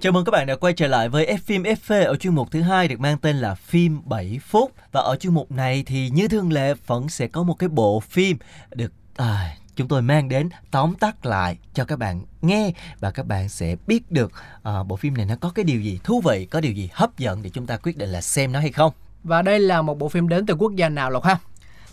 Chào 0.00 0.12
mừng 0.12 0.24
các 0.24 0.30
bạn 0.30 0.46
đã 0.46 0.56
quay 0.56 0.72
trở 0.72 0.86
lại 0.86 1.08
với 1.08 1.26
F 1.26 1.38
phim 1.44 1.62
FV 1.62 2.06
ở 2.06 2.16
chuyên 2.16 2.34
mục 2.34 2.50
thứ 2.50 2.60
hai 2.60 2.88
được 2.88 3.00
mang 3.00 3.18
tên 3.18 3.36
là 3.36 3.54
phim 3.54 4.00
7 4.04 4.40
phút 4.42 4.72
và 4.92 5.00
ở 5.00 5.16
chuyên 5.16 5.34
mục 5.34 5.52
này 5.52 5.82
thì 5.86 6.10
như 6.10 6.28
thường 6.28 6.52
lệ 6.52 6.74
vẫn 6.86 7.08
sẽ 7.08 7.26
có 7.26 7.42
một 7.42 7.54
cái 7.54 7.68
bộ 7.68 8.00
phim 8.00 8.36
được 8.74 8.92
à, 9.16 9.56
chúng 9.76 9.88
tôi 9.88 10.02
mang 10.02 10.28
đến 10.28 10.48
tóm 10.70 10.94
tắt 11.00 11.26
lại 11.26 11.58
cho 11.74 11.84
các 11.84 11.98
bạn 11.98 12.22
nghe 12.42 12.72
và 13.00 13.10
các 13.10 13.26
bạn 13.26 13.48
sẽ 13.48 13.76
biết 13.86 14.10
được 14.10 14.32
à, 14.62 14.82
bộ 14.82 14.96
phim 14.96 15.14
này 15.14 15.26
nó 15.26 15.36
có 15.40 15.50
cái 15.50 15.64
điều 15.64 15.80
gì 15.80 16.00
thú 16.04 16.20
vị, 16.20 16.46
có 16.50 16.60
điều 16.60 16.72
gì 16.72 16.90
hấp 16.92 17.18
dẫn 17.18 17.42
để 17.42 17.50
chúng 17.50 17.66
ta 17.66 17.76
quyết 17.76 17.96
định 17.96 18.08
là 18.08 18.20
xem 18.20 18.52
nó 18.52 18.60
hay 18.60 18.72
không. 18.72 18.92
Và 19.24 19.42
đây 19.42 19.60
là 19.60 19.82
một 19.82 19.98
bộ 19.98 20.08
phim 20.08 20.28
đến 20.28 20.46
từ 20.46 20.54
quốc 20.54 20.74
gia 20.76 20.88
nào 20.88 21.10
Lộc 21.10 21.24
ha? 21.24 21.38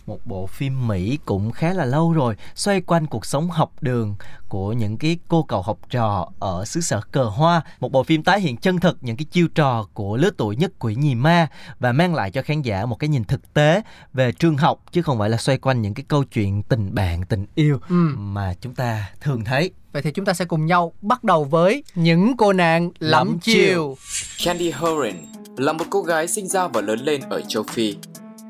Một 0.07 0.19
bộ 0.25 0.47
phim 0.47 0.88
Mỹ 0.88 1.19
cũng 1.25 1.51
khá 1.51 1.74
là 1.74 1.85
lâu 1.85 2.13
rồi 2.13 2.35
xoay 2.55 2.81
quanh 2.81 3.05
cuộc 3.07 3.25
sống 3.25 3.50
học 3.50 3.71
đường 3.81 4.15
của 4.50 4.74
những 4.74 4.97
cái 4.97 5.17
cô 5.27 5.43
cậu 5.43 5.62
học 5.62 5.79
trò 5.89 6.29
ở 6.39 6.65
xứ 6.65 6.81
sở 6.81 7.01
cờ 7.12 7.24
hoa 7.24 7.62
một 7.79 7.91
bộ 7.91 8.03
phim 8.03 8.24
tái 8.24 8.39
hiện 8.41 8.57
chân 8.57 8.79
thực 8.79 8.97
những 9.01 9.17
cái 9.17 9.25
chiêu 9.31 9.47
trò 9.55 9.88
của 9.93 10.17
lứa 10.17 10.29
tuổi 10.38 10.55
nhất 10.55 10.71
quỷ 10.79 10.95
nhì 10.95 11.15
ma 11.15 11.47
và 11.79 11.91
mang 11.91 12.15
lại 12.15 12.31
cho 12.31 12.41
khán 12.41 12.62
giả 12.62 12.85
một 12.85 13.00
cái 13.00 13.07
nhìn 13.07 13.24
thực 13.24 13.53
tế 13.53 13.81
về 14.13 14.31
trường 14.31 14.57
học 14.57 14.79
chứ 14.91 15.01
không 15.01 15.19
phải 15.19 15.29
là 15.29 15.38
xoay 15.38 15.57
quanh 15.57 15.81
những 15.81 15.93
cái 15.93 16.05
câu 16.07 16.24
chuyện 16.24 16.63
tình 16.63 16.95
bạn 16.95 17.24
tình 17.25 17.45
yêu 17.55 17.79
Ừ. 17.89 17.95
mà 18.17 18.53
chúng 18.62 18.75
ta 18.75 19.09
thường 19.21 19.43
thấy 19.43 19.71
Vậy 19.93 20.01
thì 20.01 20.12
chúng 20.12 20.25
ta 20.25 20.33
sẽ 20.33 20.45
cùng 20.45 20.65
nhau 20.65 20.93
bắt 21.01 21.24
đầu 21.24 21.43
với 21.43 21.83
những 21.95 22.38
cô 22.38 22.53
nàng 22.53 22.91
lắm 23.00 23.38
chiều. 23.41 23.97
Candy 24.45 24.71
Horan 24.71 25.13
là 25.57 25.74
một 25.74 25.85
cô 25.89 26.01
gái 26.01 26.27
sinh 26.27 26.47
ra 26.47 26.67
và 26.67 26.81
lớn 26.81 27.00
lên 27.00 27.21
ở 27.29 27.41
châu 27.47 27.63
Phi. 27.63 27.95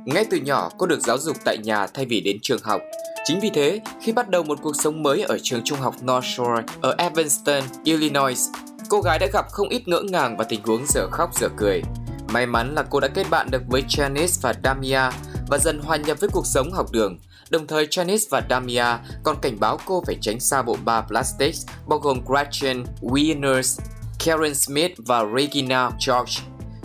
Ngay 0.05 0.25
từ 0.29 0.38
nhỏ, 0.38 0.69
cô 0.77 0.85
được 0.85 1.00
giáo 1.00 1.17
dục 1.17 1.38
tại 1.45 1.57
nhà 1.57 1.88
thay 1.88 2.05
vì 2.05 2.21
đến 2.21 2.38
trường 2.41 2.63
học. 2.63 2.81
Chính 3.25 3.39
vì 3.39 3.50
thế, 3.53 3.81
khi 4.01 4.12
bắt 4.12 4.29
đầu 4.29 4.43
một 4.43 4.59
cuộc 4.62 4.75
sống 4.75 5.03
mới 5.03 5.21
ở 5.21 5.38
trường 5.43 5.62
trung 5.63 5.79
học 5.79 5.95
North 6.01 6.25
Shore 6.25 6.63
ở 6.81 6.95
Evanston, 6.97 7.63
Illinois, 7.83 8.50
cô 8.89 9.01
gái 9.01 9.19
đã 9.19 9.27
gặp 9.33 9.45
không 9.50 9.69
ít 9.69 9.88
ngỡ 9.88 10.01
ngàng 10.01 10.38
và 10.38 10.43
tình 10.43 10.63
huống 10.63 10.85
dở 10.88 11.07
khóc 11.12 11.29
dở 11.39 11.50
cười. 11.57 11.81
May 12.29 12.45
mắn 12.45 12.75
là 12.75 12.83
cô 12.83 13.00
đã 13.00 13.07
kết 13.07 13.29
bạn 13.29 13.47
được 13.51 13.62
với 13.67 13.83
Janice 13.88 14.39
và 14.41 14.53
Damia 14.63 15.09
và 15.47 15.57
dần 15.57 15.79
hòa 15.79 15.97
nhập 15.97 16.17
với 16.19 16.29
cuộc 16.33 16.45
sống 16.45 16.71
học 16.71 16.91
đường. 16.91 17.19
Đồng 17.50 17.67
thời 17.67 17.85
Janice 17.85 18.27
và 18.29 18.41
Damia 18.50 18.97
còn 19.24 19.35
cảnh 19.41 19.59
báo 19.59 19.79
cô 19.85 20.03
phải 20.05 20.17
tránh 20.21 20.39
xa 20.39 20.62
bộ 20.62 20.77
ba 20.85 21.01
plastics 21.01 21.65
bao 21.88 22.00
gồm 22.00 22.21
Gretchen, 22.27 22.83
Wieners, 23.01 23.79
Karen 24.25 24.55
Smith 24.55 24.91
và 24.97 25.25
Regina 25.38 25.89
George. 26.07 26.33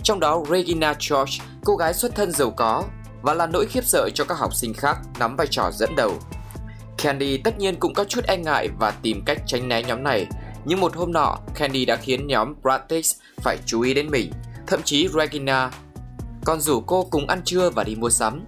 Trong 0.03 0.19
đó 0.19 0.43
Regina 0.49 0.93
George, 1.09 1.45
cô 1.63 1.75
gái 1.75 1.93
xuất 1.93 2.15
thân 2.15 2.31
giàu 2.31 2.51
có 2.51 2.83
và 3.21 3.33
là 3.33 3.47
nỗi 3.47 3.65
khiếp 3.65 3.85
sợ 3.85 4.09
cho 4.13 4.23
các 4.25 4.37
học 4.37 4.55
sinh 4.55 4.73
khác 4.73 4.97
nắm 5.19 5.35
vai 5.35 5.47
trò 5.47 5.71
dẫn 5.73 5.89
đầu. 5.95 6.19
Candy 6.97 7.37
tất 7.37 7.59
nhiên 7.59 7.75
cũng 7.75 7.93
có 7.93 8.03
chút 8.03 8.25
e 8.27 8.37
ngại 8.37 8.69
và 8.79 8.91
tìm 8.91 9.21
cách 9.25 9.37
tránh 9.47 9.67
né 9.67 9.83
nhóm 9.83 10.03
này. 10.03 10.27
Nhưng 10.65 10.79
một 10.79 10.95
hôm 10.95 11.13
nọ, 11.13 11.37
Candy 11.55 11.85
đã 11.85 11.95
khiến 11.95 12.27
nhóm 12.27 12.53
Bratix 12.61 13.13
phải 13.37 13.57
chú 13.65 13.81
ý 13.81 13.93
đến 13.93 14.09
mình. 14.09 14.31
Thậm 14.67 14.81
chí 14.83 15.07
Regina 15.07 15.71
còn 16.45 16.61
rủ 16.61 16.81
cô 16.81 17.07
cùng 17.11 17.27
ăn 17.27 17.41
trưa 17.45 17.69
và 17.69 17.83
đi 17.83 17.95
mua 17.95 18.09
sắm. 18.09 18.45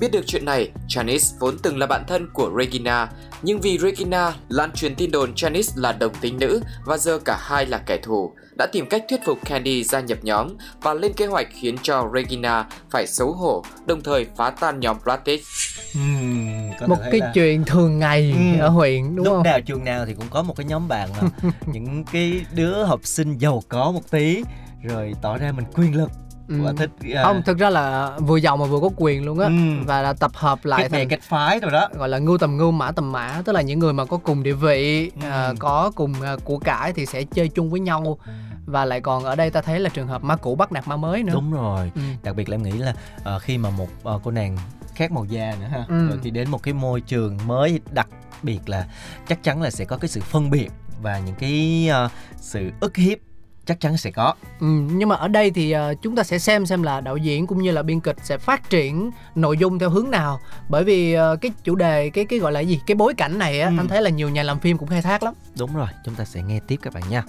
Biết 0.00 0.12
được 0.12 0.24
chuyện 0.26 0.44
này, 0.44 0.70
Janice 0.88 1.36
vốn 1.40 1.56
từng 1.62 1.78
là 1.78 1.86
bạn 1.86 2.04
thân 2.08 2.28
của 2.32 2.50
Regina, 2.58 3.08
nhưng 3.42 3.60
vì 3.60 3.78
Regina 3.78 4.32
lan 4.48 4.70
truyền 4.72 4.94
tin 4.94 5.10
đồn 5.10 5.32
Janice 5.34 5.72
là 5.82 5.92
đồng 5.92 6.12
tính 6.20 6.38
nữ 6.38 6.60
và 6.86 6.96
giờ 6.98 7.18
cả 7.24 7.36
hai 7.40 7.66
là 7.66 7.78
kẻ 7.78 7.98
thù, 8.02 8.32
đã 8.58 8.66
tìm 8.72 8.86
cách 8.90 9.04
thuyết 9.08 9.20
phục 9.24 9.38
Candy 9.44 9.84
gia 9.84 10.00
nhập 10.00 10.18
nhóm 10.22 10.48
và 10.82 10.94
lên 10.94 11.12
kế 11.12 11.26
hoạch 11.26 11.46
khiến 11.50 11.76
cho 11.82 12.10
Regina 12.14 12.66
phải 12.90 13.06
xấu 13.06 13.32
hổ, 13.32 13.64
đồng 13.86 14.00
thời 14.02 14.26
phá 14.36 14.50
tan 14.50 14.80
nhóm 14.80 14.96
có 15.04 15.18
thể 15.24 15.38
Một 16.86 16.96
cái 17.10 17.20
là 17.20 17.30
chuyện 17.34 17.64
thường 17.64 17.98
ngày 17.98 18.34
Ừ. 18.56 18.60
ở 18.60 18.68
huyện 18.68 19.16
đúng 19.16 19.24
lúc 19.24 19.34
không? 19.34 19.42
nào 19.42 19.60
trường 19.60 19.84
nào 19.84 20.06
thì 20.06 20.14
cũng 20.14 20.26
có 20.30 20.42
một 20.42 20.54
cái 20.56 20.66
nhóm 20.66 20.88
bạn 20.88 21.08
những 21.66 22.04
cái 22.12 22.44
đứa 22.54 22.84
học 22.84 23.00
sinh 23.04 23.38
giàu 23.38 23.62
có 23.68 23.90
một 23.92 24.10
tí 24.10 24.42
rồi 24.82 25.14
tỏ 25.22 25.38
ra 25.38 25.52
mình 25.52 25.64
quyền 25.74 25.96
lực. 25.96 26.10
Và 26.48 26.72
thích 26.76 26.90
à, 27.14 27.22
Không, 27.22 27.42
thực 27.42 27.58
ra 27.58 27.70
là 27.70 28.12
vừa 28.18 28.36
giàu 28.36 28.56
mà 28.56 28.64
vừa 28.66 28.80
có 28.80 28.90
quyền 28.96 29.24
luôn 29.24 29.38
á 29.38 29.46
Ừ. 29.46 29.52
và 29.86 30.02
là 30.02 30.12
tập 30.12 30.30
hợp 30.34 30.64
lại 30.64 30.82
kết 30.82 30.88
thành 30.88 31.08
kết 31.08 31.22
phái 31.22 31.60
rồi 31.60 31.70
đó 31.72 31.88
gọi 31.94 32.08
là 32.08 32.18
ngưu 32.18 32.38
tầm 32.38 32.56
ngưu 32.56 32.70
mã 32.70 32.92
tầm 32.92 33.12
mã 33.12 33.42
tức 33.44 33.52
là 33.52 33.60
những 33.60 33.78
người 33.78 33.92
mà 33.92 34.04
có 34.04 34.16
cùng 34.16 34.42
địa 34.42 34.52
vị 34.52 35.10
Ừ. 35.22 35.28
à, 35.28 35.52
có 35.58 35.90
cùng 35.94 36.12
à, 36.22 36.36
của 36.44 36.58
cải 36.58 36.92
thì 36.92 37.06
sẽ 37.06 37.22
chơi 37.22 37.48
chung 37.48 37.70
với 37.70 37.80
nhau 37.80 38.18
và 38.66 38.84
lại 38.84 39.00
còn 39.00 39.24
ở 39.24 39.36
đây 39.36 39.50
ta 39.50 39.60
thấy 39.60 39.80
là 39.80 39.88
trường 39.90 40.06
hợp 40.08 40.24
ma 40.24 40.36
cũ 40.36 40.54
bắt 40.54 40.72
nạt 40.72 40.88
ma 40.88 40.96
mới 40.96 41.22
nữa 41.22 41.32
đúng 41.32 41.52
rồi 41.52 41.92
Ừ. 41.94 42.00
đặc 42.22 42.36
biệt 42.36 42.48
là 42.48 42.54
em 42.54 42.62
nghĩ 42.62 42.72
là 42.72 42.94
ờ, 43.24 43.38
khi 43.38 43.58
mà 43.58 43.70
một 43.70 43.88
ờ, 44.02 44.20
cô 44.24 44.30
nàng 44.30 44.56
khác 44.94 45.12
màu 45.12 45.24
da 45.24 45.54
nữa 45.60 45.66
ha 45.70 45.84
Ừ. 45.88 46.08
rồi 46.08 46.18
khi 46.22 46.30
đến 46.30 46.50
một 46.50 46.62
cái 46.62 46.74
môi 46.74 47.00
trường 47.00 47.38
mới 47.46 47.80
đặc 47.92 48.08
biệt 48.42 48.68
là 48.68 48.86
chắc 49.28 49.42
chắn 49.42 49.62
là 49.62 49.70
sẽ 49.70 49.84
có 49.84 49.96
cái 49.96 50.08
sự 50.08 50.20
phân 50.20 50.50
biệt 50.50 50.68
và 51.02 51.18
những 51.18 51.34
cái 51.34 51.88
ờ, 51.92 52.08
sự 52.36 52.70
ức 52.80 52.96
hiếp 52.96 53.18
chắc 53.66 53.80
chắn 53.80 53.96
sẽ 53.96 54.10
có 54.10 54.34
Ừ, 54.60 54.66
nhưng 54.92 55.08
mà 55.08 55.16
ở 55.16 55.28
đây 55.28 55.50
thì 55.50 55.70
ờ, 55.72 55.94
chúng 56.02 56.16
ta 56.16 56.22
sẽ 56.22 56.38
xem 56.38 56.66
xem 56.66 56.82
là 56.82 57.00
đạo 57.00 57.16
diễn 57.16 57.46
cũng 57.46 57.62
như 57.62 57.70
là 57.70 57.82
biên 57.82 58.00
kịch 58.00 58.16
sẽ 58.22 58.38
phát 58.38 58.70
triển 58.70 59.10
nội 59.34 59.56
dung 59.58 59.78
theo 59.78 59.90
hướng 59.90 60.10
nào 60.10 60.40
bởi 60.68 60.84
vì 60.84 61.12
ờ, 61.12 61.36
cái 61.40 61.50
chủ 61.64 61.74
đề 61.74 62.10
cái 62.10 62.24
cái 62.24 62.38
gọi 62.38 62.52
là 62.52 62.60
gì 62.60 62.80
cái 62.86 62.94
bối 62.94 63.14
cảnh 63.14 63.38
này 63.38 63.60
á 63.60 63.68
Ừ. 63.68 63.74
anh 63.78 63.88
thấy 63.88 64.02
là 64.02 64.10
nhiều 64.10 64.28
nhà 64.28 64.42
làm 64.42 64.60
phim 64.60 64.78
cũng 64.78 64.88
khai 64.88 65.02
thác 65.02 65.22
lắm 65.22 65.34
đúng 65.58 65.76
rồi 65.76 65.88
chúng 66.04 66.14
ta 66.14 66.24
sẽ 66.24 66.42
nghe 66.42 66.60
tiếp 66.68 66.76
các 66.82 66.92
bạn 66.94 67.02
nha 67.10 67.22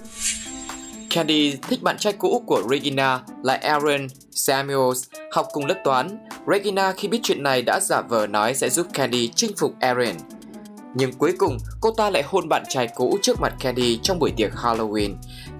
Candy 1.10 1.56
thích 1.68 1.82
bạn 1.82 1.98
trai 1.98 2.12
cũ 2.12 2.42
của 2.46 2.62
Regina 2.70 3.20
là 3.42 3.54
Aaron 3.54 4.06
Samuels, 4.30 5.02
học 5.32 5.46
cùng 5.52 5.66
lớp 5.66 5.80
toán. 5.84 6.18
Regina 6.46 6.92
khi 6.92 7.08
biết 7.08 7.20
chuyện 7.22 7.42
này 7.42 7.62
đã 7.62 7.80
giả 7.80 8.00
vờ 8.00 8.26
nói 8.26 8.54
sẽ 8.54 8.70
giúp 8.70 8.86
Candy 8.92 9.28
chinh 9.28 9.50
phục 9.58 9.74
Aaron. 9.80 10.16
Nhưng 10.94 11.12
cuối 11.12 11.32
cùng, 11.38 11.58
cô 11.80 11.90
ta 11.90 12.10
lại 12.10 12.22
hôn 12.26 12.48
bạn 12.48 12.62
trai 12.68 12.88
cũ 12.94 13.18
trước 13.22 13.40
mặt 13.40 13.54
Candy 13.60 13.98
trong 14.02 14.18
buổi 14.18 14.30
tiệc 14.36 14.52
Halloween. 14.52 15.14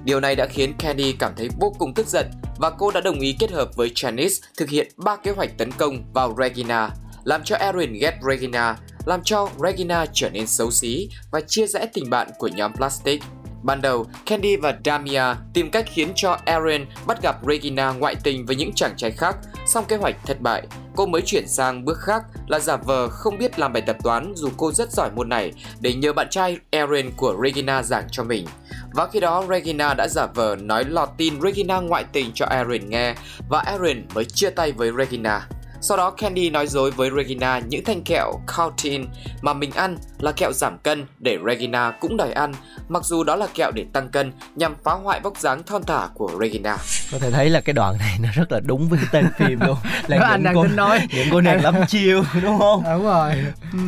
Điều 0.05 0.21
này 0.21 0.37
đã 0.37 0.47
khiến 0.47 0.73
Candy 0.79 1.13
cảm 1.13 1.33
thấy 1.37 1.49
vô 1.61 1.73
cùng 1.79 1.95
tức 1.95 2.07
giận 2.07 2.27
và 2.59 2.71
cô 2.71 2.91
đã 2.91 3.01
đồng 3.01 3.21
ý 3.21 3.37
kết 3.39 3.51
hợp 3.51 3.77
với 3.77 3.89
Janice 3.95 4.43
thực 4.57 4.69
hiện 4.69 4.89
ba 4.97 5.17
kế 5.17 5.31
hoạch 5.31 5.59
tấn 5.59 5.71
công 5.73 6.13
vào 6.13 6.37
Regina, 6.39 6.91
làm 7.25 7.45
cho 7.45 7.57
Erin 7.57 7.93
ghét 7.93 8.19
Regina, 8.31 8.77
làm 9.07 9.21
cho 9.25 9.49
Regina 9.63 10.07
trở 10.13 10.31
nên 10.31 10.47
xấu 10.47 10.71
xí 10.71 11.09
và 11.31 11.41
chia 11.41 11.67
rẽ 11.67 11.87
tình 11.93 12.11
bạn 12.11 12.29
của 12.39 12.49
nhóm 12.49 12.73
Plastic. 12.73 13.23
Ban 13.63 13.83
đầu, 13.83 14.07
Candy 14.27 14.57
và 14.57 14.79
Damia 14.85 15.23
tìm 15.55 15.71
cách 15.71 15.85
khiến 15.89 16.09
cho 16.15 16.39
Erin 16.45 16.87
bắt 17.07 17.23
gặp 17.23 17.37
Regina 17.49 17.93
ngoại 17.93 18.15
tình 18.23 18.47
với 18.47 18.57
những 18.57 18.73
chàng 18.75 18.97
trai 18.97 19.11
khác, 19.11 19.37
Xong 19.69 19.85
kế 19.85 19.97
hoạch 19.97 20.17
thất 20.27 20.41
bại, 20.41 20.63
cô 20.97 21.07
mới 21.07 21.23
chuyển 21.23 21.49
sang 21.49 21.85
bước 21.85 21.99
khác 22.01 22.23
là 22.47 22.59
giả 22.59 22.77
vờ 22.77 23.09
không 23.09 23.39
biết 23.39 23.59
làm 23.59 23.73
bài 23.73 23.83
tập 23.87 23.97
toán 24.03 24.33
dù 24.37 24.49
cô 24.57 24.73
rất 24.73 24.93
giỏi 24.93 25.11
môn 25.17 25.29
này 25.29 25.53
để 25.81 25.95
nhờ 25.95 26.13
bạn 26.13 26.27
trai 26.31 26.59
Aaron 26.71 27.11
của 27.17 27.37
Regina 27.45 27.83
giảng 27.83 28.07
cho 28.11 28.25
mình. 28.25 28.47
Và 28.93 29.09
khi 29.13 29.21
đó 29.21 29.45
Regina 29.49 29.95
đã 29.95 30.09
giả 30.11 30.27
vờ 30.35 30.57
nói 30.61 30.85
lọt 30.85 31.09
tin 31.17 31.41
Regina 31.41 31.81
ngoại 31.81 32.05
tình 32.13 32.31
cho 32.35 32.47
Aaron 32.47 32.91
nghe 32.91 33.15
và 33.49 33.61
Aaron 33.61 34.03
mới 34.15 34.25
chia 34.25 34.51
tay 34.51 34.73
với 34.73 34.91
Regina. 34.99 35.49
Sau 35.89 35.97
đó 35.97 36.11
Candy 36.11 36.51
nói 36.51 36.67
dối 36.67 36.91
với 36.91 37.11
Regina 37.17 37.59
những 37.59 37.85
thanh 37.85 38.03
kẹo 38.03 38.33
Cautin 38.57 39.05
mà 39.43 39.53
mình 39.53 39.71
ăn 39.71 39.97
là 40.19 40.33
kẹo 40.33 40.53
giảm 40.53 40.79
cân 40.79 41.07
để 41.19 41.39
Regina 41.47 41.91
cũng 41.91 42.17
đòi 42.17 42.33
ăn, 42.33 42.53
mặc 42.89 43.05
dù 43.05 43.25
đó 43.25 43.37
là 43.37 43.47
kẹo 43.55 43.71
để 43.75 43.87
tăng 43.93 44.09
cân 44.09 44.33
nhằm 44.57 44.75
phá 44.85 44.93
hoại 44.93 45.21
vóc 45.21 45.39
dáng 45.39 45.63
thon 45.63 45.83
thả 45.83 46.09
của 46.15 46.31
Regina. 46.41 46.77
có 47.13 47.19
thể 47.19 47.31
thấy 47.31 47.51
là 47.51 47.61
cái 47.61 47.73
đoạn 47.73 47.99
này 47.99 48.19
nó 48.23 48.29
rất 48.35 48.53
là 48.53 48.61
đúng 48.61 48.89
với 48.89 48.99
cái 48.99 49.09
tên 49.13 49.33
phim 49.39 49.61
luôn 49.61 49.77
là 50.07 50.19
Đó, 50.19 50.27
anh 50.27 50.41
những 50.41 50.45
đang 50.45 50.55
cô 50.55 50.63
tính 50.63 50.77
nói. 50.77 51.09
những 51.15 51.27
cô 51.33 51.41
nàng 51.41 51.63
lắm 51.63 51.75
chiêu 51.89 52.23
đúng 52.43 52.59
không 52.59 52.83
đúng 52.93 53.05
rồi 53.05 53.33
ừ. 53.73 53.79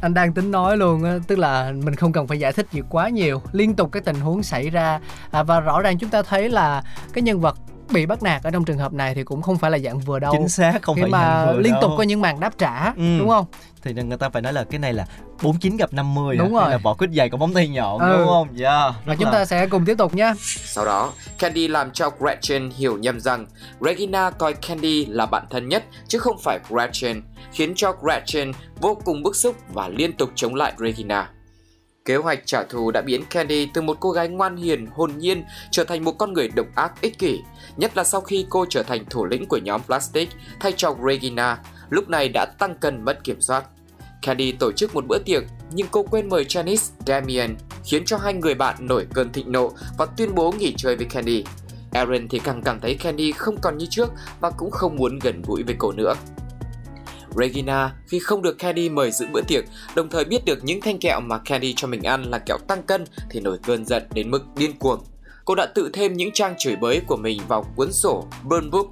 anh 0.00 0.14
đang 0.14 0.32
tính 0.32 0.50
nói 0.50 0.76
luôn 0.76 1.04
á 1.04 1.18
tức 1.26 1.38
là 1.38 1.72
mình 1.84 1.94
không 1.94 2.12
cần 2.12 2.26
phải 2.26 2.38
giải 2.38 2.52
thích 2.52 2.66
gì 2.72 2.80
quá 2.90 3.08
nhiều 3.08 3.42
liên 3.52 3.74
tục 3.74 3.92
cái 3.92 4.02
tình 4.02 4.20
huống 4.20 4.42
xảy 4.42 4.70
ra 4.70 5.00
à, 5.30 5.42
và 5.42 5.60
rõ 5.60 5.80
ràng 5.80 5.98
chúng 5.98 6.10
ta 6.10 6.22
thấy 6.22 6.48
là 6.48 6.82
cái 7.12 7.22
nhân 7.22 7.40
vật 7.40 7.56
bị 7.92 8.06
bắt 8.06 8.22
nạt 8.22 8.42
ở 8.42 8.50
trong 8.50 8.64
trường 8.64 8.78
hợp 8.78 8.92
này 8.92 9.14
thì 9.14 9.24
cũng 9.24 9.42
không 9.42 9.58
phải 9.58 9.70
là 9.70 9.78
dạng 9.78 9.98
vừa 10.00 10.18
đâu 10.18 10.32
chính 10.38 10.48
xác 10.48 10.82
không 10.82 10.96
khi 10.96 11.02
phải 11.02 11.10
mà 11.10 11.44
dạng 11.46 11.54
vừa 11.56 11.60
liên 11.62 11.72
tục 11.80 11.90
đâu. 11.90 11.94
có 11.98 12.02
những 12.02 12.20
màn 12.20 12.40
đáp 12.40 12.58
trả 12.58 12.84
Ừ. 12.96 13.18
đúng 13.18 13.28
không 13.28 13.46
thì 13.82 13.92
người 13.92 14.18
ta 14.18 14.28
phải 14.28 14.42
nói 14.42 14.52
là 14.52 14.64
cái 14.64 14.78
này 14.78 14.92
là 14.92 15.06
49 15.42 15.76
gặp 15.76 15.92
50 15.92 16.36
Đúng 16.36 16.48
à? 16.48 16.52
rồi. 16.52 16.62
Hay 16.62 16.70
là 16.70 16.78
bỏ 16.78 16.94
quýt 16.94 17.10
dày 17.10 17.28
có 17.30 17.38
bóng 17.38 17.54
tay 17.54 17.68
nhọn 17.68 17.98
Ừ. 18.00 18.16
đúng 18.18 18.26
không 18.28 18.48
dạ 18.52 18.88
và 19.04 19.14
chúng 19.14 19.24
là- 19.24 19.32
ta 19.32 19.44
sẽ 19.44 19.66
cùng 19.66 19.84
tiếp 19.84 19.94
tục 19.98 20.14
nhé 20.14 20.32
Sau 20.64 20.84
đó, 20.84 21.12
Candy 21.38 21.68
làm 21.68 21.90
cho 21.90 22.10
Gretchen 22.20 22.70
hiểu 22.70 22.98
nhầm 22.98 23.20
rằng 23.20 23.46
Regina 23.80 24.30
coi 24.30 24.54
Candy 24.54 25.06
là 25.06 25.26
bạn 25.26 25.44
thân 25.50 25.68
nhất 25.68 25.84
chứ 26.08 26.18
không 26.18 26.36
phải 26.42 26.58
Gretchen, 26.70 27.22
khiến 27.52 27.72
cho 27.76 27.92
Gretchen 28.02 28.52
vô 28.80 28.96
cùng 29.04 29.22
bức 29.22 29.36
xúc 29.36 29.56
và 29.72 29.88
liên 29.88 30.12
tục 30.12 30.30
chống 30.34 30.54
lại 30.54 30.72
Regina. 30.78 31.30
Kế 32.06 32.16
hoạch 32.16 32.46
trả 32.46 32.62
thù 32.62 32.90
đã 32.90 33.02
biến 33.02 33.24
Candy 33.30 33.68
từ 33.74 33.82
một 33.82 33.96
cô 34.00 34.10
gái 34.10 34.28
ngoan 34.28 34.56
hiền, 34.56 34.86
hồn 34.86 35.12
nhiên 35.18 35.44
trở 35.70 35.84
thành 35.84 36.04
một 36.04 36.12
con 36.12 36.32
người 36.32 36.48
độc 36.48 36.66
ác 36.74 37.00
ích 37.00 37.18
kỷ, 37.18 37.40
nhất 37.76 37.96
là 37.96 38.04
sau 38.04 38.20
khi 38.20 38.46
cô 38.50 38.66
trở 38.70 38.82
thành 38.82 39.04
thủ 39.10 39.24
lĩnh 39.24 39.46
của 39.46 39.58
nhóm 39.58 39.82
Plastic 39.82 40.28
thay 40.60 40.72
cho 40.76 40.94
Regina, 41.06 41.58
lúc 41.90 42.08
này 42.08 42.28
đã 42.28 42.46
tăng 42.58 42.74
cân 42.74 43.04
mất 43.04 43.24
kiểm 43.24 43.40
soát. 43.40 43.64
Candy 44.22 44.52
tổ 44.52 44.72
chức 44.72 44.94
một 44.94 45.04
bữa 45.08 45.18
tiệc 45.24 45.42
nhưng 45.72 45.86
cô 45.90 46.02
quên 46.02 46.28
mời 46.28 46.44
Janice, 46.44 46.90
Damien, 47.06 47.56
khiến 47.84 48.04
cho 48.04 48.16
hai 48.16 48.34
người 48.34 48.54
bạn 48.54 48.76
nổi 48.80 49.06
cơn 49.14 49.32
thịnh 49.32 49.52
nộ 49.52 49.72
và 49.98 50.06
tuyên 50.06 50.34
bố 50.34 50.52
nghỉ 50.52 50.74
chơi 50.76 50.96
với 50.96 51.06
Candy. 51.06 51.44
Aaron 51.92 52.28
thì 52.28 52.38
càng 52.38 52.62
cảm 52.62 52.80
thấy 52.80 52.94
Candy 52.94 53.32
không 53.32 53.56
còn 53.62 53.78
như 53.78 53.86
trước 53.90 54.08
và 54.40 54.50
cũng 54.50 54.70
không 54.70 54.96
muốn 54.96 55.18
gần 55.18 55.42
gũi 55.46 55.62
với 55.62 55.74
cô 55.78 55.92
nữa. 55.92 56.14
Regina 57.38 57.92
khi 58.06 58.18
không 58.18 58.42
được 58.42 58.58
Candy 58.58 58.88
mời 58.88 59.10
dự 59.10 59.26
bữa 59.32 59.40
tiệc, 59.40 59.64
đồng 59.94 60.08
thời 60.08 60.24
biết 60.24 60.44
được 60.44 60.64
những 60.64 60.80
thanh 60.80 60.98
kẹo 60.98 61.20
mà 61.20 61.38
Candy 61.38 61.74
cho 61.76 61.88
mình 61.88 62.02
ăn 62.02 62.22
là 62.22 62.38
kẹo 62.38 62.58
tăng 62.68 62.82
cân 62.82 63.04
thì 63.30 63.40
nổi 63.40 63.58
cơn 63.66 63.84
giận 63.84 64.02
đến 64.14 64.30
mức 64.30 64.42
điên 64.56 64.78
cuồng. 64.78 65.00
Cô 65.44 65.54
đã 65.54 65.66
tự 65.74 65.90
thêm 65.92 66.12
những 66.12 66.30
trang 66.32 66.54
chửi 66.58 66.76
bới 66.76 67.00
của 67.06 67.16
mình 67.16 67.40
vào 67.48 67.66
cuốn 67.76 67.92
sổ 67.92 68.26
Burn 68.44 68.70
Book, 68.70 68.86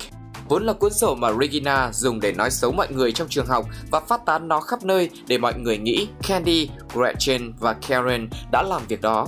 vốn 0.49 0.65
là 0.65 0.73
cuốn 0.73 0.93
sổ 0.93 1.15
mà 1.15 1.33
Regina 1.41 1.93
dùng 1.93 2.21
để 2.21 2.33
nói 2.33 2.51
xấu 2.51 2.73
mọi 2.73 2.89
người 2.93 3.13
trong 3.13 3.29
trường 3.29 3.47
học 3.47 3.67
và 3.91 4.01
phát 4.01 4.21
tán 4.27 4.49
nó 4.49 4.61
khắp 4.61 4.85
nơi 4.85 5.11
để 5.27 5.39
mọi 5.39 5.55
người 5.59 5.79
nghĩ 5.79 6.09
Candy, 6.29 6.71
Gretchen 6.95 7.53
và 7.61 7.73
Karen 7.73 8.29
đã 8.53 8.63
làm 8.63 8.83
việc 8.89 9.01
đó. 9.01 9.27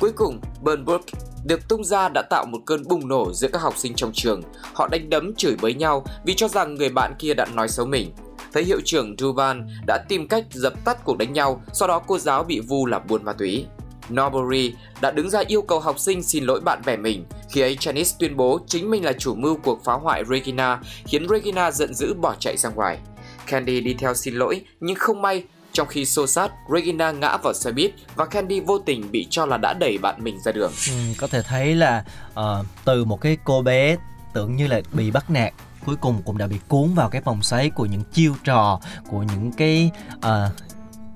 Cuối 0.00 0.12
cùng, 0.12 0.40
Burn 0.62 0.84
Book 0.84 1.00
được 1.44 1.68
tung 1.68 1.84
ra 1.84 2.08
đã 2.08 2.22
tạo 2.22 2.46
một 2.46 2.58
cơn 2.66 2.88
bùng 2.88 3.08
nổ 3.08 3.32
giữa 3.32 3.48
các 3.52 3.62
học 3.62 3.74
sinh 3.76 3.94
trong 3.94 4.10
trường. 4.14 4.42
Họ 4.74 4.88
đánh 4.88 5.10
đấm 5.10 5.34
chửi 5.34 5.56
bới 5.62 5.74
nhau 5.74 6.04
vì 6.24 6.34
cho 6.34 6.48
rằng 6.48 6.74
người 6.74 6.88
bạn 6.88 7.14
kia 7.18 7.34
đã 7.34 7.46
nói 7.54 7.68
xấu 7.68 7.86
mình. 7.86 8.12
Thấy 8.58 8.64
hiệu 8.64 8.80
trưởng 8.84 9.16
Duban 9.18 9.68
đã 9.86 9.98
tìm 10.08 10.28
cách 10.28 10.44
dập 10.50 10.84
tắt 10.84 11.04
cuộc 11.04 11.18
đánh 11.18 11.32
nhau, 11.32 11.62
sau 11.72 11.88
đó 11.88 11.98
cô 11.98 12.18
giáo 12.18 12.44
bị 12.44 12.60
vu 12.60 12.86
là 12.86 12.98
buôn 12.98 13.24
ma 13.24 13.32
túy. 13.32 13.66
Norbury 14.12 14.74
đã 15.00 15.10
đứng 15.10 15.30
ra 15.30 15.42
yêu 15.46 15.62
cầu 15.62 15.80
học 15.80 15.98
sinh 15.98 16.22
xin 16.22 16.44
lỗi 16.44 16.60
bạn 16.60 16.82
bè 16.86 16.96
mình. 16.96 17.24
Khi 17.50 17.60
ấy 17.60 17.76
Janice 17.80 18.16
tuyên 18.18 18.36
bố 18.36 18.60
chính 18.66 18.90
mình 18.90 19.04
là 19.04 19.12
chủ 19.12 19.34
mưu 19.34 19.56
cuộc 19.56 19.84
phá 19.84 19.92
hoại 19.92 20.24
Regina, 20.24 20.80
khiến 21.06 21.28
Regina 21.28 21.70
giận 21.70 21.94
dữ 21.94 22.14
bỏ 22.14 22.34
chạy 22.38 22.56
ra 22.56 22.70
ngoài. 22.70 22.98
Candy 23.46 23.80
đi 23.80 23.94
theo 23.94 24.14
xin 24.14 24.34
lỗi, 24.34 24.60
nhưng 24.80 24.96
không 24.96 25.22
may 25.22 25.44
trong 25.72 25.88
khi 25.88 26.04
xô 26.04 26.26
sát, 26.26 26.50
Regina 26.74 27.10
ngã 27.10 27.36
vào 27.36 27.52
xe 27.54 27.72
buýt 27.72 27.90
và 28.16 28.26
Candy 28.26 28.60
vô 28.60 28.78
tình 28.78 29.10
bị 29.10 29.26
cho 29.30 29.46
là 29.46 29.56
đã 29.56 29.74
đẩy 29.80 29.98
bạn 29.98 30.24
mình 30.24 30.40
ra 30.44 30.52
đường. 30.52 30.72
Ừ, 30.88 30.94
có 31.18 31.26
thể 31.26 31.42
thấy 31.42 31.74
là 31.74 32.04
uh, 32.40 32.66
từ 32.84 33.04
một 33.04 33.20
cái 33.20 33.36
cô 33.44 33.62
bé 33.62 33.96
tưởng 34.34 34.56
như 34.56 34.66
là 34.66 34.80
bị 34.92 35.10
bắt 35.10 35.30
nạt 35.30 35.52
cuối 35.86 35.96
cùng 35.96 36.22
cũng 36.24 36.38
đã 36.38 36.46
bị 36.46 36.56
cuốn 36.68 36.94
vào 36.94 37.08
cái 37.08 37.20
vòng 37.22 37.42
xoáy 37.42 37.70
của 37.70 37.86
những 37.86 38.02
chiêu 38.12 38.34
trò 38.44 38.80
của 39.10 39.22
những 39.22 39.52
cái 39.52 39.90
uh, 40.16 40.52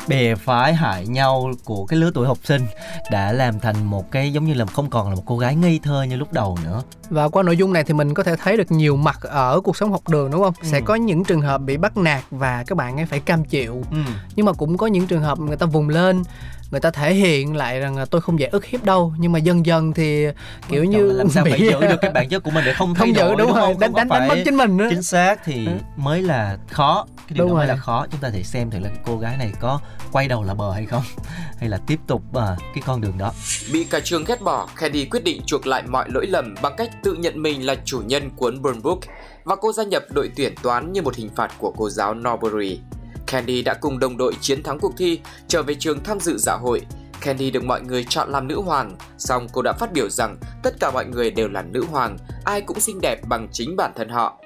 bè 0.08 0.34
phái 0.34 0.74
hại 0.74 1.06
nhau 1.06 1.50
của 1.64 1.86
cái 1.86 1.98
lứa 1.98 2.10
tuổi 2.14 2.26
học 2.26 2.38
sinh 2.44 2.66
đã 3.10 3.32
làm 3.32 3.60
thành 3.60 3.84
một 3.84 4.10
cái 4.10 4.32
giống 4.32 4.44
như 4.44 4.54
là 4.54 4.66
không 4.66 4.90
còn 4.90 5.08
là 5.08 5.14
một 5.14 5.22
cô 5.26 5.38
gái 5.38 5.56
ngây 5.56 5.80
thơ 5.82 6.02
như 6.02 6.16
lúc 6.16 6.32
đầu 6.32 6.58
nữa. 6.64 6.82
Và 7.12 7.28
qua 7.28 7.42
nội 7.42 7.56
dung 7.56 7.72
này 7.72 7.84
thì 7.84 7.94
mình 7.94 8.14
có 8.14 8.22
thể 8.22 8.36
thấy 8.36 8.56
được 8.56 8.70
nhiều 8.72 8.96
mặt 8.96 9.18
ở 9.22 9.60
cuộc 9.64 9.76
sống 9.76 9.92
học 9.92 10.08
đường 10.08 10.30
đúng 10.30 10.42
không? 10.42 10.54
Sẽ 10.62 10.78
Ừ. 10.78 10.82
có 10.84 10.94
những 10.94 11.24
trường 11.24 11.40
hợp 11.40 11.58
bị 11.58 11.76
bắt 11.76 11.96
nạt 11.96 12.22
và 12.30 12.64
các 12.66 12.74
bạn 12.78 12.96
ấy 12.96 13.06
phải 13.06 13.20
cam 13.20 13.44
chịu. 13.44 13.82
ừ. 13.90 13.96
Nhưng 14.36 14.46
mà 14.46 14.52
cũng 14.52 14.76
có 14.78 14.86
những 14.86 15.06
trường 15.06 15.22
hợp 15.22 15.38
người 15.38 15.56
ta 15.56 15.66
vùng 15.66 15.88
lên, 15.88 16.22
người 16.70 16.80
ta 16.80 16.90
thể 16.90 17.14
hiện 17.14 17.56
lại 17.56 17.80
rằng 17.80 17.96
là 17.96 18.04
tôi 18.04 18.20
không 18.20 18.40
dễ 18.40 18.46
ức 18.46 18.64
hiếp 18.64 18.84
đâu. 18.84 19.14
Nhưng 19.18 19.32
mà 19.32 19.38
dần 19.38 19.66
dần 19.66 19.92
thì 19.92 20.26
kiểu 20.68 20.84
như 20.84 21.06
là 21.06 21.14
làm 21.14 21.28
sao 21.30 21.44
phải 21.44 21.58
bị- 21.58 21.66
giữ 21.66 21.80
được 21.80 21.96
cái 22.02 22.10
bản 22.10 22.28
chất 22.28 22.42
của 22.42 22.50
mình 22.50 22.64
để 22.66 22.72
không 22.74 22.94
thay 22.94 23.06
không 23.06 23.14
đổi 23.14 23.30
giữ 23.30 23.36
đúng, 23.36 23.52
rồi, 23.54 23.60
không? 23.60 23.78
đánh 23.78 23.92
đánh 23.94 24.08
đánh 24.08 24.18
phải- 24.20 24.28
mất 24.28 24.42
chính 24.44 24.56
mình 24.56 24.76
nữa. 24.76 24.86
chính 24.90 25.02
xác 25.02 25.40
thì 25.44 25.66
Ừ. 25.66 25.72
mới 25.96 26.22
là 26.22 26.58
khó 26.70 27.06
cái 27.16 27.26
điều 27.34 27.38
Đúng 27.44 27.48
đó 27.48 27.54
mới 27.58 27.66
rồi. 27.66 27.76
là 27.76 27.82
khó 27.82 28.06
chúng 28.10 28.20
ta 28.20 28.30
thể 28.30 28.42
xem 28.42 28.70
thử 28.70 28.78
là 28.78 28.88
cái 28.88 28.98
cô 29.06 29.18
gái 29.18 29.36
này 29.36 29.52
có 29.60 29.80
quay 30.12 30.28
đầu 30.28 30.42
là 30.42 30.54
bờ 30.54 30.72
hay 30.72 30.86
không 30.86 31.02
hay 31.60 31.68
là 31.68 31.78
tiếp 31.86 31.98
tục 32.06 32.22
à, 32.34 32.56
cái 32.74 32.82
con 32.86 33.00
đường 33.00 33.18
đó 33.18 33.32
Bị 33.72 33.84
cả 33.84 34.00
trường 34.04 34.24
ghét 34.24 34.40
bỏ, 34.42 34.68
Candy 34.76 35.04
quyết 35.04 35.24
định 35.24 35.42
chuộc 35.46 35.66
lại 35.66 35.82
mọi 35.88 36.04
lỗi 36.10 36.26
lầm 36.26 36.54
bằng 36.62 36.72
cách 36.76 36.90
tự 37.02 37.14
nhận 37.14 37.42
mình 37.42 37.66
là 37.66 37.74
chủ 37.84 38.02
nhân 38.06 38.30
cuốn 38.36 38.62
Burn 38.62 38.82
Book 38.82 38.98
và 39.44 39.56
cô 39.56 39.72
gia 39.72 39.84
nhập 39.84 40.04
đội 40.10 40.30
tuyển 40.36 40.54
toán 40.62 40.92
như 40.92 41.02
một 41.02 41.14
hình 41.14 41.30
phạt 41.36 41.52
của 41.58 41.72
cô 41.76 41.90
giáo 41.90 42.14
Norbury. 42.14 42.80
Candy 43.26 43.62
đã 43.62 43.74
cùng 43.74 43.98
đồng 43.98 44.16
đội 44.16 44.34
chiến 44.40 44.62
thắng 44.62 44.78
cuộc 44.78 44.92
thi, 44.96 45.20
trở 45.48 45.62
về 45.62 45.74
trường 45.74 46.02
tham 46.04 46.20
dự 46.20 46.36
dạ 46.38 46.52
hội. 46.52 46.82
Candy 47.20 47.50
được 47.50 47.64
mọi 47.64 47.82
người 47.82 48.04
chọn 48.08 48.30
làm 48.30 48.48
nữ 48.48 48.60
hoàng, 48.60 48.96
song 49.18 49.46
cô 49.52 49.62
đã 49.62 49.72
phát 49.72 49.92
biểu 49.92 50.08
rằng 50.08 50.36
tất 50.62 50.74
cả 50.80 50.90
mọi 50.90 51.04
người 51.04 51.30
đều 51.30 51.48
là 51.48 51.62
nữ 51.62 51.84
hoàng, 51.90 52.16
ai 52.44 52.60
cũng 52.60 52.80
xinh 52.80 52.98
đẹp 53.02 53.20
bằng 53.28 53.48
chính 53.52 53.76
bản 53.76 53.92
thân 53.96 54.08
họ. 54.08 54.38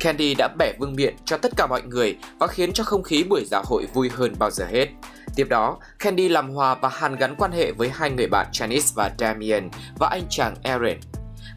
Candy 0.00 0.34
đã 0.34 0.48
bẻ 0.58 0.72
vương 0.78 0.96
miện 0.96 1.14
cho 1.24 1.36
tất 1.36 1.52
cả 1.56 1.66
mọi 1.66 1.82
người 1.82 2.16
và 2.38 2.46
khiến 2.46 2.72
cho 2.72 2.84
không 2.84 3.02
khí 3.02 3.24
buổi 3.24 3.44
dạ 3.44 3.62
hội 3.64 3.86
vui 3.94 4.10
hơn 4.14 4.34
bao 4.38 4.50
giờ 4.50 4.66
hết. 4.66 4.88
Tiếp 5.36 5.46
đó, 5.48 5.78
Candy 5.98 6.28
làm 6.28 6.50
hòa 6.50 6.74
và 6.74 6.88
hàn 6.88 7.16
gắn 7.16 7.34
quan 7.38 7.52
hệ 7.52 7.72
với 7.72 7.88
hai 7.88 8.10
người 8.10 8.26
bạn 8.26 8.46
Janice 8.52 8.92
và 8.94 9.10
Damien 9.18 9.70
và 9.98 10.08
anh 10.08 10.22
chàng 10.30 10.54
Aaron. 10.62 10.96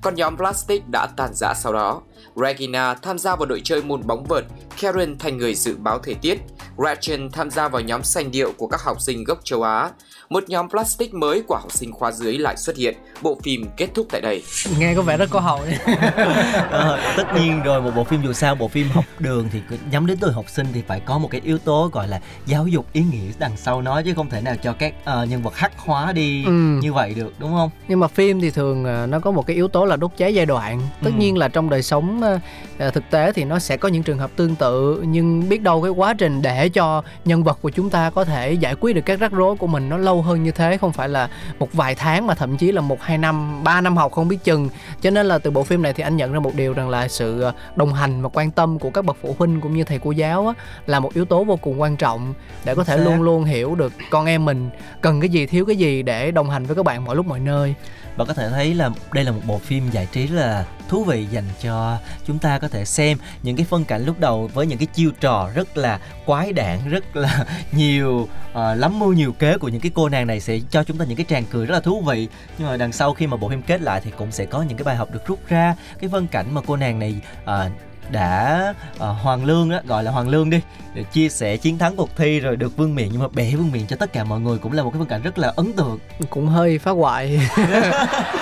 Còn 0.04 0.16
nhóm 0.16 0.38
Plastic 0.38 0.84
đã 0.92 1.08
tàn 1.18 1.34
rã 1.34 1.54
sau 1.54 1.74
đó. 1.74 2.02
Regina 2.36 2.94
tham 2.94 3.20
gia 3.20 3.36
vào 3.36 3.46
đội 3.46 3.62
chơi 3.64 3.84
môn 3.84 4.08
bóng 4.08 4.24
vợt, 4.24 4.44
Karen 4.82 5.18
thành 5.18 5.38
người 5.38 5.56
dự 5.56 5.76
báo 5.78 6.00
thời 6.00 6.16
tiết, 6.16 6.38
Gretchen 6.78 7.32
tham 7.32 7.52
gia 7.52 7.68
vào 7.68 7.82
nhóm 7.82 8.04
sành 8.04 8.32
điệu 8.32 8.54
của 8.58 8.68
các 8.68 8.82
học 8.82 9.02
sinh 9.02 9.24
gốc 9.24 9.40
châu 9.44 9.64
Á. 9.64 9.92
Một 10.30 10.44
nhóm 10.48 10.70
Plastic 10.70 11.14
mới 11.14 11.42
của 11.42 11.56
học 11.56 11.72
sinh 11.72 11.92
khóa 11.92 12.12
dưới 12.12 12.38
lại 12.38 12.58
xuất 12.58 12.76
hiện. 12.78 12.96
Bộ 13.22 13.38
phim 13.44 13.66
kết 13.78 13.88
thúc 13.96 14.06
tại 14.12 14.22
đây. 14.22 14.44
Nghe 14.80 14.94
có 14.96 15.02
vẻ 15.02 15.18
rất 15.18 15.30
có 15.30 15.40
hậu 15.40 15.60
đấy. 15.66 15.78
Ờ, 16.70 17.00
tất 17.18 17.24
nhiên 17.36 17.62
rồi 17.64 17.82
một 17.82 17.92
bộ 17.96 18.04
phim 18.04 18.22
dù 18.24 18.34
sao 18.34 18.56
bộ 18.56 18.68
phim 18.68 18.90
học 18.90 19.06
đường 19.20 19.48
thì 19.52 19.62
nhắm 19.92 20.06
đến 20.06 20.18
tuổi 20.22 20.32
học 20.32 20.46
sinh 20.50 20.68
thì 20.74 20.82
phải 20.88 21.00
có 21.00 21.18
một 21.18 21.28
cái 21.32 21.42
yếu 21.44 21.58
tố 21.58 21.90
gọi 21.94 22.08
là 22.08 22.20
giáo 22.46 22.68
dục 22.68 22.86
ý 22.94 23.02
nghĩa 23.12 23.32
đằng 23.40 23.58
sau 23.58 23.82
nó 23.82 24.02
chứ 24.02 24.14
không 24.16 24.30
thể 24.30 24.42
nào 24.42 24.56
cho 24.64 24.74
các 24.74 24.94
ờ, 25.04 25.26
nhân 25.26 25.42
vật 25.44 25.56
hắc 25.58 25.72
hóa 25.80 26.12
đi 26.12 26.46
Ừ. 26.46 26.52
như 26.82 26.94
vậy 26.94 27.14
được 27.14 27.34
đúng 27.40 27.52
không 27.52 27.70
nhưng 27.88 28.00
mà 28.00 28.08
phim 28.08 28.42
thì 28.42 28.50
thường 28.52 28.86
ờ, 28.86 29.08
nó 29.08 29.20
có 29.20 29.32
một 29.32 29.48
cái 29.48 29.56
yếu 29.56 29.68
tố 29.68 29.86
là 29.86 29.96
đốt 29.96 30.12
cháy 30.18 30.34
giai 30.34 30.46
đoạn 30.46 30.80
tất 31.04 31.10
Ừ. 31.14 31.20
nhiên 31.20 31.38
là 31.38 31.48
trong 31.48 31.70
đời 31.70 31.84
sống 31.84 32.22
ờ, 32.80 32.90
thực 32.92 33.04
tế 33.10 33.32
thì 33.34 33.44
nó 33.44 33.60
sẽ 33.60 33.78
có 33.78 33.90
những 33.90 34.04
trường 34.04 34.18
hợp 34.20 34.32
tương 34.36 34.56
tự 34.56 35.04
nhưng 35.08 35.50
biết 35.50 35.62
đâu 35.62 35.82
cái 35.82 35.92
quá 35.92 36.14
trình 36.14 36.42
để 36.42 36.70
cho 36.70 37.04
nhân 37.26 37.44
vật 37.44 37.58
của 37.62 37.70
chúng 37.70 37.90
ta 37.90 38.10
có 38.10 38.26
thể 38.26 38.54
giải 38.54 38.76
quyết 38.80 38.94
được 38.94 39.02
các 39.06 39.20
rắc 39.20 39.32
rối 39.32 39.56
của 39.56 39.68
mình 39.68 39.90
nó 39.90 39.98
lâu 39.98 40.13
hơn 40.22 40.44
như 40.44 40.52
thế 40.52 40.78
không 40.78 40.94
phải 40.94 41.10
là 41.10 41.30
một 41.60 41.74
vài 41.74 41.96
tháng 41.96 42.28
mà 42.28 42.36
thậm 42.36 42.58
chí 42.58 42.72
là 42.72 42.82
một 42.82 43.02
hai 43.02 43.18
năm 43.18 43.64
ba 43.64 43.82
năm 43.82 43.98
học 43.98 44.12
không 44.12 44.28
biết 44.28 44.44
chừng. 44.44 44.70
Cho 45.02 45.10
nên 45.10 45.26
là 45.26 45.38
từ 45.38 45.52
bộ 45.52 45.64
phim 45.64 45.82
này 45.82 45.94
thì 45.94 46.04
anh 46.04 46.18
nhận 46.18 46.34
ra 46.34 46.40
một 46.40 46.56
điều 46.56 46.74
rằng 46.74 46.90
là 46.90 47.08
sự 47.08 47.42
ờ, 47.42 47.54
đồng 47.76 47.94
hành 47.94 48.22
và 48.22 48.30
quan 48.34 48.52
tâm 48.52 48.80
của 48.80 48.90
các 48.90 49.06
bậc 49.06 49.18
phụ 49.22 49.36
huynh 49.40 49.62
cũng 49.62 49.74
như 49.74 49.84
thầy 49.84 50.00
cô 50.00 50.12
giáo 50.12 50.48
á, 50.48 50.54
là 50.86 51.00
một 51.00 51.14
yếu 51.14 51.26
tố 51.26 51.44
vô 51.44 51.56
cùng 51.56 51.82
quan 51.82 51.98
trọng 51.98 52.34
để 52.66 52.76
có 52.76 52.84
thể 52.84 52.98
luôn 52.98 53.22
luôn 53.22 53.44
hiểu 53.44 53.76
được 53.76 53.94
con 54.10 54.26
em 54.26 54.46
mình 54.46 54.70
cần 55.02 55.22
cái 55.22 55.30
gì 55.30 55.46
thiếu 55.46 55.66
cái 55.66 55.76
gì 55.76 56.04
để 56.04 56.32
đồng 56.32 56.50
hành 56.50 56.66
với 56.66 56.76
các 56.76 56.86
bạn 56.86 57.06
mọi 57.06 57.16
lúc 57.16 57.26
mọi 57.26 57.40
nơi 57.40 57.76
và 58.16 58.26
có 58.26 58.34
thể 58.34 58.50
thấy 58.50 58.74
là 58.74 58.90
đây 59.14 59.24
là 59.24 59.32
một 59.32 59.42
bộ 59.48 59.58
phim 59.58 59.90
giải 59.92 60.08
trí 60.12 60.28
là 60.28 60.66
thú 60.90 61.04
vị 61.04 61.28
dành 61.32 61.44
cho 61.62 61.98
chúng 62.26 62.40
ta 62.40 62.60
có 62.60 62.68
thể 62.68 62.86
xem 62.86 63.18
những 63.44 63.56
cái 63.56 63.66
phân 63.70 63.86
cảnh 63.86 64.06
lúc 64.06 64.20
đầu 64.20 64.50
với 64.54 64.68
những 64.68 64.78
cái 64.78 64.88
chiêu 64.88 65.12
trò 65.20 65.50
rất 65.56 65.78
là 65.78 66.00
quái 66.26 66.54
đản 66.54 66.90
rất 66.90 67.16
là 67.16 67.46
nhiều 67.72 68.28
uh, 68.52 68.56
lắm 68.56 69.00
mưu 69.00 69.14
nhiều 69.14 69.32
kế 69.32 69.58
của 69.58 69.70
những 69.70 69.82
cái 69.82 69.92
cô 69.96 70.10
nàng 70.10 70.28
này 70.28 70.40
sẽ 70.40 70.60
cho 70.70 70.84
chúng 70.84 70.98
ta 70.98 71.06
những 71.06 71.18
cái 71.18 71.26
tràng 71.30 71.44
cười 71.52 71.66
rất 71.66 71.74
là 71.74 71.80
thú 71.80 72.02
vị. 72.02 72.28
Nhưng 72.58 72.68
mà 72.68 72.78
đằng 72.78 72.92
sau 72.92 73.14
khi 73.14 73.28
mà 73.28 73.38
bộ 73.38 73.50
phim 73.50 73.62
kết 73.62 73.82
lại 73.82 74.02
thì 74.04 74.12
cũng 74.18 74.32
sẽ 74.32 74.46
có 74.46 74.62
những 74.62 74.78
cái 74.78 74.84
bài 74.84 74.96
học 74.96 75.12
được 75.12 75.26
rút 75.28 75.40
ra. 75.48 75.76
Cái 76.00 76.10
phân 76.10 76.28
cảnh 76.28 76.54
mà 76.54 76.62
cô 76.68 76.76
nàng 76.76 77.00
này 77.00 77.16
uh, 77.44 77.93
đã 78.12 78.74
ờ, 79.00 79.12
hoàng 79.12 79.46
lương 79.46 79.70
đó 79.70 79.80
gọi 79.88 80.04
là 80.04 80.12
hoàng 80.12 80.30
lương 80.30 80.50
đi 80.50 80.62
để 80.94 81.04
chia 81.04 81.30
sẻ 81.30 81.58
chiến 81.58 81.78
thắng 81.78 81.96
cuộc 81.96 82.10
thi 82.16 82.40
rồi 82.40 82.56
được 82.56 82.78
vương 82.78 82.96
miện. 82.96 83.08
Nhưng 83.12 83.22
mà 83.22 83.28
bẻ 83.34 83.52
vương 83.56 83.72
miện 83.72 83.88
cho 83.88 83.96
tất 83.96 84.14
cả 84.14 84.24
mọi 84.24 84.40
người 84.40 84.58
cũng 84.58 84.72
là 84.72 84.84
một 84.84 84.90
cái 84.90 85.00
phân 85.00 85.08
cảnh 85.08 85.22
rất 85.22 85.38
là 85.38 85.54
ấn 85.56 85.74
tượng. 85.74 86.00
Cũng 86.30 86.48
hơi 86.48 86.80
phá 86.80 86.92
hoại. 86.92 87.40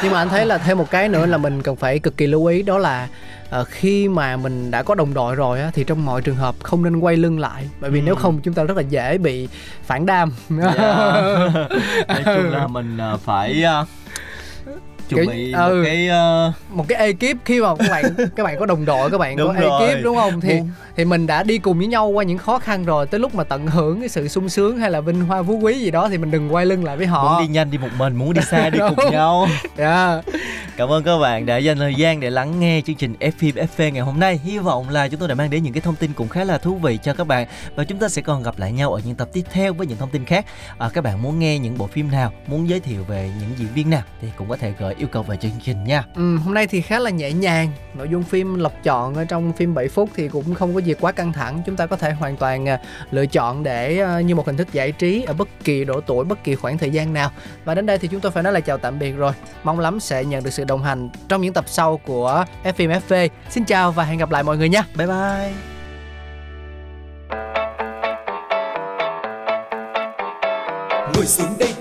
Nhưng 0.03 0.11
mà 0.11 0.17
anh 0.21 0.29
thấy 0.29 0.45
là 0.45 0.57
thêm 0.57 0.77
một 0.77 0.91
cái 0.91 1.09
nữa 1.09 1.25
là 1.25 1.37
mình 1.37 1.61
cần 1.61 1.75
phải 1.75 1.99
cực 1.99 2.17
kỳ 2.17 2.27
lưu 2.27 2.45
ý 2.45 2.61
đó 2.61 2.77
là 2.77 3.07
ờ, 3.49 3.63
khi 3.63 4.07
mà 4.07 4.37
mình 4.37 4.71
đã 4.71 4.83
có 4.83 4.95
đồng 4.95 5.13
đội 5.13 5.35
rồi 5.35 5.61
á, 5.61 5.71
thì 5.73 5.83
trong 5.83 6.05
mọi 6.05 6.21
trường 6.21 6.35
hợp 6.35 6.55
không 6.63 6.83
nên 6.83 6.99
quay 6.99 7.17
lưng 7.17 7.39
lại. 7.39 7.69
Bởi 7.79 7.91
vì 7.91 7.99
Ừ. 7.99 8.03
nếu 8.05 8.15
không 8.15 8.39
chúng 8.41 8.53
ta 8.53 8.63
rất 8.63 8.77
là 8.77 8.83
dễ 8.83 9.17
bị 9.17 9.47
phản 9.85 10.05
đam. 10.05 10.31
Dạ. 10.49 10.71
nói 12.07 12.21
chung 12.25 12.49
là 12.51 12.67
mình 12.67 12.97
ờ, 12.97 13.17
phải 13.17 13.63
ờ, 13.63 13.85
chuẩn 15.15 15.25
Kiểu- 15.25 15.35
bị 15.35 15.51
ừ. 15.51 15.75
một 15.75 15.81
cái 15.85 16.07
ờ, 16.07 16.53
một 16.69 16.85
cái 16.87 16.97
ekip 17.07 17.37
khi 17.45 17.61
mà 17.61 17.67
các 17.79 17.87
bạn 17.91 18.03
các 18.35 18.43
bạn 18.43 18.59
có 18.59 18.65
đồng 18.65 18.85
đội 18.85 19.09
các 19.11 19.17
bạn 19.17 19.35
Đúng 19.37 19.55
có 19.55 19.61
rồi. 19.61 19.87
ekip 19.89 20.03
đúng 20.03 20.15
không 20.15 20.41
thì 20.41 20.53
Muốn- 20.57 20.69
thì 20.97 21.05
mình 21.05 21.27
đã 21.27 21.43
đi 21.43 21.57
cùng 21.57 21.77
với 21.77 21.87
nhau 21.87 22.07
qua 22.07 22.23
những 22.23 22.37
khó 22.37 22.59
khăn 22.59 22.85
rồi 22.85 23.05
tới 23.05 23.19
lúc 23.19 23.35
mà 23.35 23.43
tận 23.43 23.67
hưởng 23.67 23.99
cái 23.99 24.09
sự 24.09 24.27
sung 24.27 24.49
sướng 24.49 24.77
hay 24.77 24.91
là 24.91 25.01
vinh 25.01 25.21
hoa 25.21 25.43
phú 25.43 25.57
quý 25.61 25.79
gì 25.79 25.91
đó 25.91 26.09
thì 26.09 26.17
mình 26.17 26.31
đừng 26.31 26.53
quay 26.53 26.65
lưng 26.65 26.83
lại 26.85 26.97
với 26.97 27.05
họ 27.07 27.33
muốn 27.33 27.47
đi 27.47 27.53
nhanh 27.53 27.71
đi 27.71 27.77
một 27.77 27.89
mình 27.97 28.15
muốn 28.15 28.33
đi 28.33 28.41
xa 28.41 28.69
đi 28.69 28.79
cùng 28.79 28.95
Đúng. 28.97 29.11
nhau 29.11 29.47
Dạ. 29.77 30.21
Cảm 30.77 30.89
ơn 30.91 31.03
các 31.03 31.17
bạn 31.17 31.45
đã 31.45 31.57
dành 31.57 31.77
thời 31.77 31.95
gian 31.95 32.19
để 32.19 32.29
lắng 32.29 32.59
nghe 32.59 32.81
chương 32.85 32.95
trình 32.95 33.13
F 33.19 33.31
phim 33.37 33.55
FV 33.55 33.91
ngày 33.91 34.01
hôm 34.01 34.19
nay. 34.19 34.39
Hy 34.43 34.57
vọng 34.57 34.89
là 34.89 35.07
chúng 35.07 35.19
tôi 35.19 35.29
đã 35.29 35.35
mang 35.35 35.49
đến 35.49 35.63
những 35.63 35.73
cái 35.73 35.81
thông 35.81 35.95
tin 35.95 36.13
cũng 36.13 36.27
khá 36.29 36.43
là 36.43 36.57
thú 36.57 36.75
vị 36.75 36.99
cho 37.03 37.13
các 37.13 37.27
bạn 37.27 37.47
và 37.75 37.83
chúng 37.83 37.99
ta 37.99 38.09
sẽ 38.09 38.21
còn 38.21 38.43
gặp 38.43 38.59
lại 38.59 38.71
nhau 38.71 38.93
ở 38.93 39.01
những 39.05 39.15
tập 39.15 39.29
tiếp 39.33 39.41
theo 39.51 39.73
với 39.73 39.87
những 39.87 39.97
thông 39.97 40.09
tin 40.09 40.25
khác. 40.25 40.45
À, 40.77 40.89
các 40.93 41.03
bạn 41.03 41.21
muốn 41.21 41.39
nghe 41.39 41.59
những 41.59 41.77
bộ 41.77 41.87
phim 41.87 42.11
nào, 42.11 42.31
muốn 42.47 42.69
giới 42.69 42.79
thiệu 42.79 43.03
về 43.07 43.31
những 43.39 43.49
diễn 43.57 43.67
viên 43.75 43.89
nào 43.89 44.01
thì 44.21 44.27
cũng 44.37 44.49
có 44.49 44.57
thể 44.57 44.73
gửi 44.79 44.93
yêu 45.01 45.07
cầu 45.07 45.23
về 45.23 45.37
chương 45.37 45.51
trình 45.63 45.83
nha. 45.83 46.03
Ừ, 46.15 46.37
hôm 46.37 46.53
nay 46.53 46.67
thì 46.67 46.81
khá 46.81 46.99
là 46.99 47.09
nhẹ 47.09 47.31
nhàng. 47.31 47.71
Nội 47.93 48.09
dung 48.09 48.23
phim 48.23 48.55
lọc 48.55 48.73
chọn 48.83 49.15
ở 49.15 49.25
trong 49.25 49.53
phim 49.53 49.73
7 49.73 49.87
phút 49.87 50.09
thì 50.15 50.27
cũng 50.27 50.55
không 50.55 50.73
có 50.73 50.79
gì 50.79 50.93
quá 50.99 51.11
căng 51.11 51.33
thẳng. 51.33 51.61
Chúng 51.65 51.75
ta 51.75 51.85
có 51.85 51.95
thể 51.95 52.11
hoàn 52.11 52.37
toàn 52.37 52.69
à, 52.69 52.79
lựa 53.11 53.25
chọn 53.25 53.63
để 53.63 53.99
à, 53.99 54.21
như 54.21 54.35
một 54.35 54.45
hình 54.45 54.57
thức 54.57 54.73
giải 54.73 54.91
trí 54.91 55.23
ở 55.23 55.33
bất 55.33 55.47
kỳ 55.63 55.85
độ 55.85 56.01
tuổi 56.01 56.25
bất 56.25 56.43
kỳ 56.43 56.55
khoảng 56.55 56.77
thời 56.77 56.89
gian 56.89 57.13
nào. 57.13 57.31
Và 57.65 57.75
đến 57.75 57.85
đây 57.85 57.97
thì 57.97 58.07
chúng 58.07 58.21
tôi 58.21 58.31
phải 58.31 58.43
nói 58.43 58.53
là 58.53 58.59
chào 58.59 58.77
tạm 58.77 58.99
biệt 58.99 59.11
rồi. 59.11 59.33
Mong 59.63 59.79
lắm 59.79 59.99
sẽ 59.99 60.25
nhận 60.25 60.43
được 60.43 60.53
sự 60.53 60.63
đồng 60.63 60.83
hành 60.83 61.09
trong 61.29 61.41
những 61.41 61.53
tập 61.53 61.65
sau 61.67 61.97
của 61.97 62.45
F 62.63 62.73
phim 62.73 62.91
FV 62.91 63.29
xin 63.49 63.65
chào 63.65 63.91
và 63.91 64.03
hẹn 64.03 64.17
gặp 64.17 64.31
lại 64.31 64.43
mọi 64.43 64.57
người 64.57 64.69
nha. 64.69 64.83
Bye 64.97 65.07
bye. 65.07 65.51
Ngồi 71.13 71.25
xuống 71.25 71.57
đây 71.59 71.80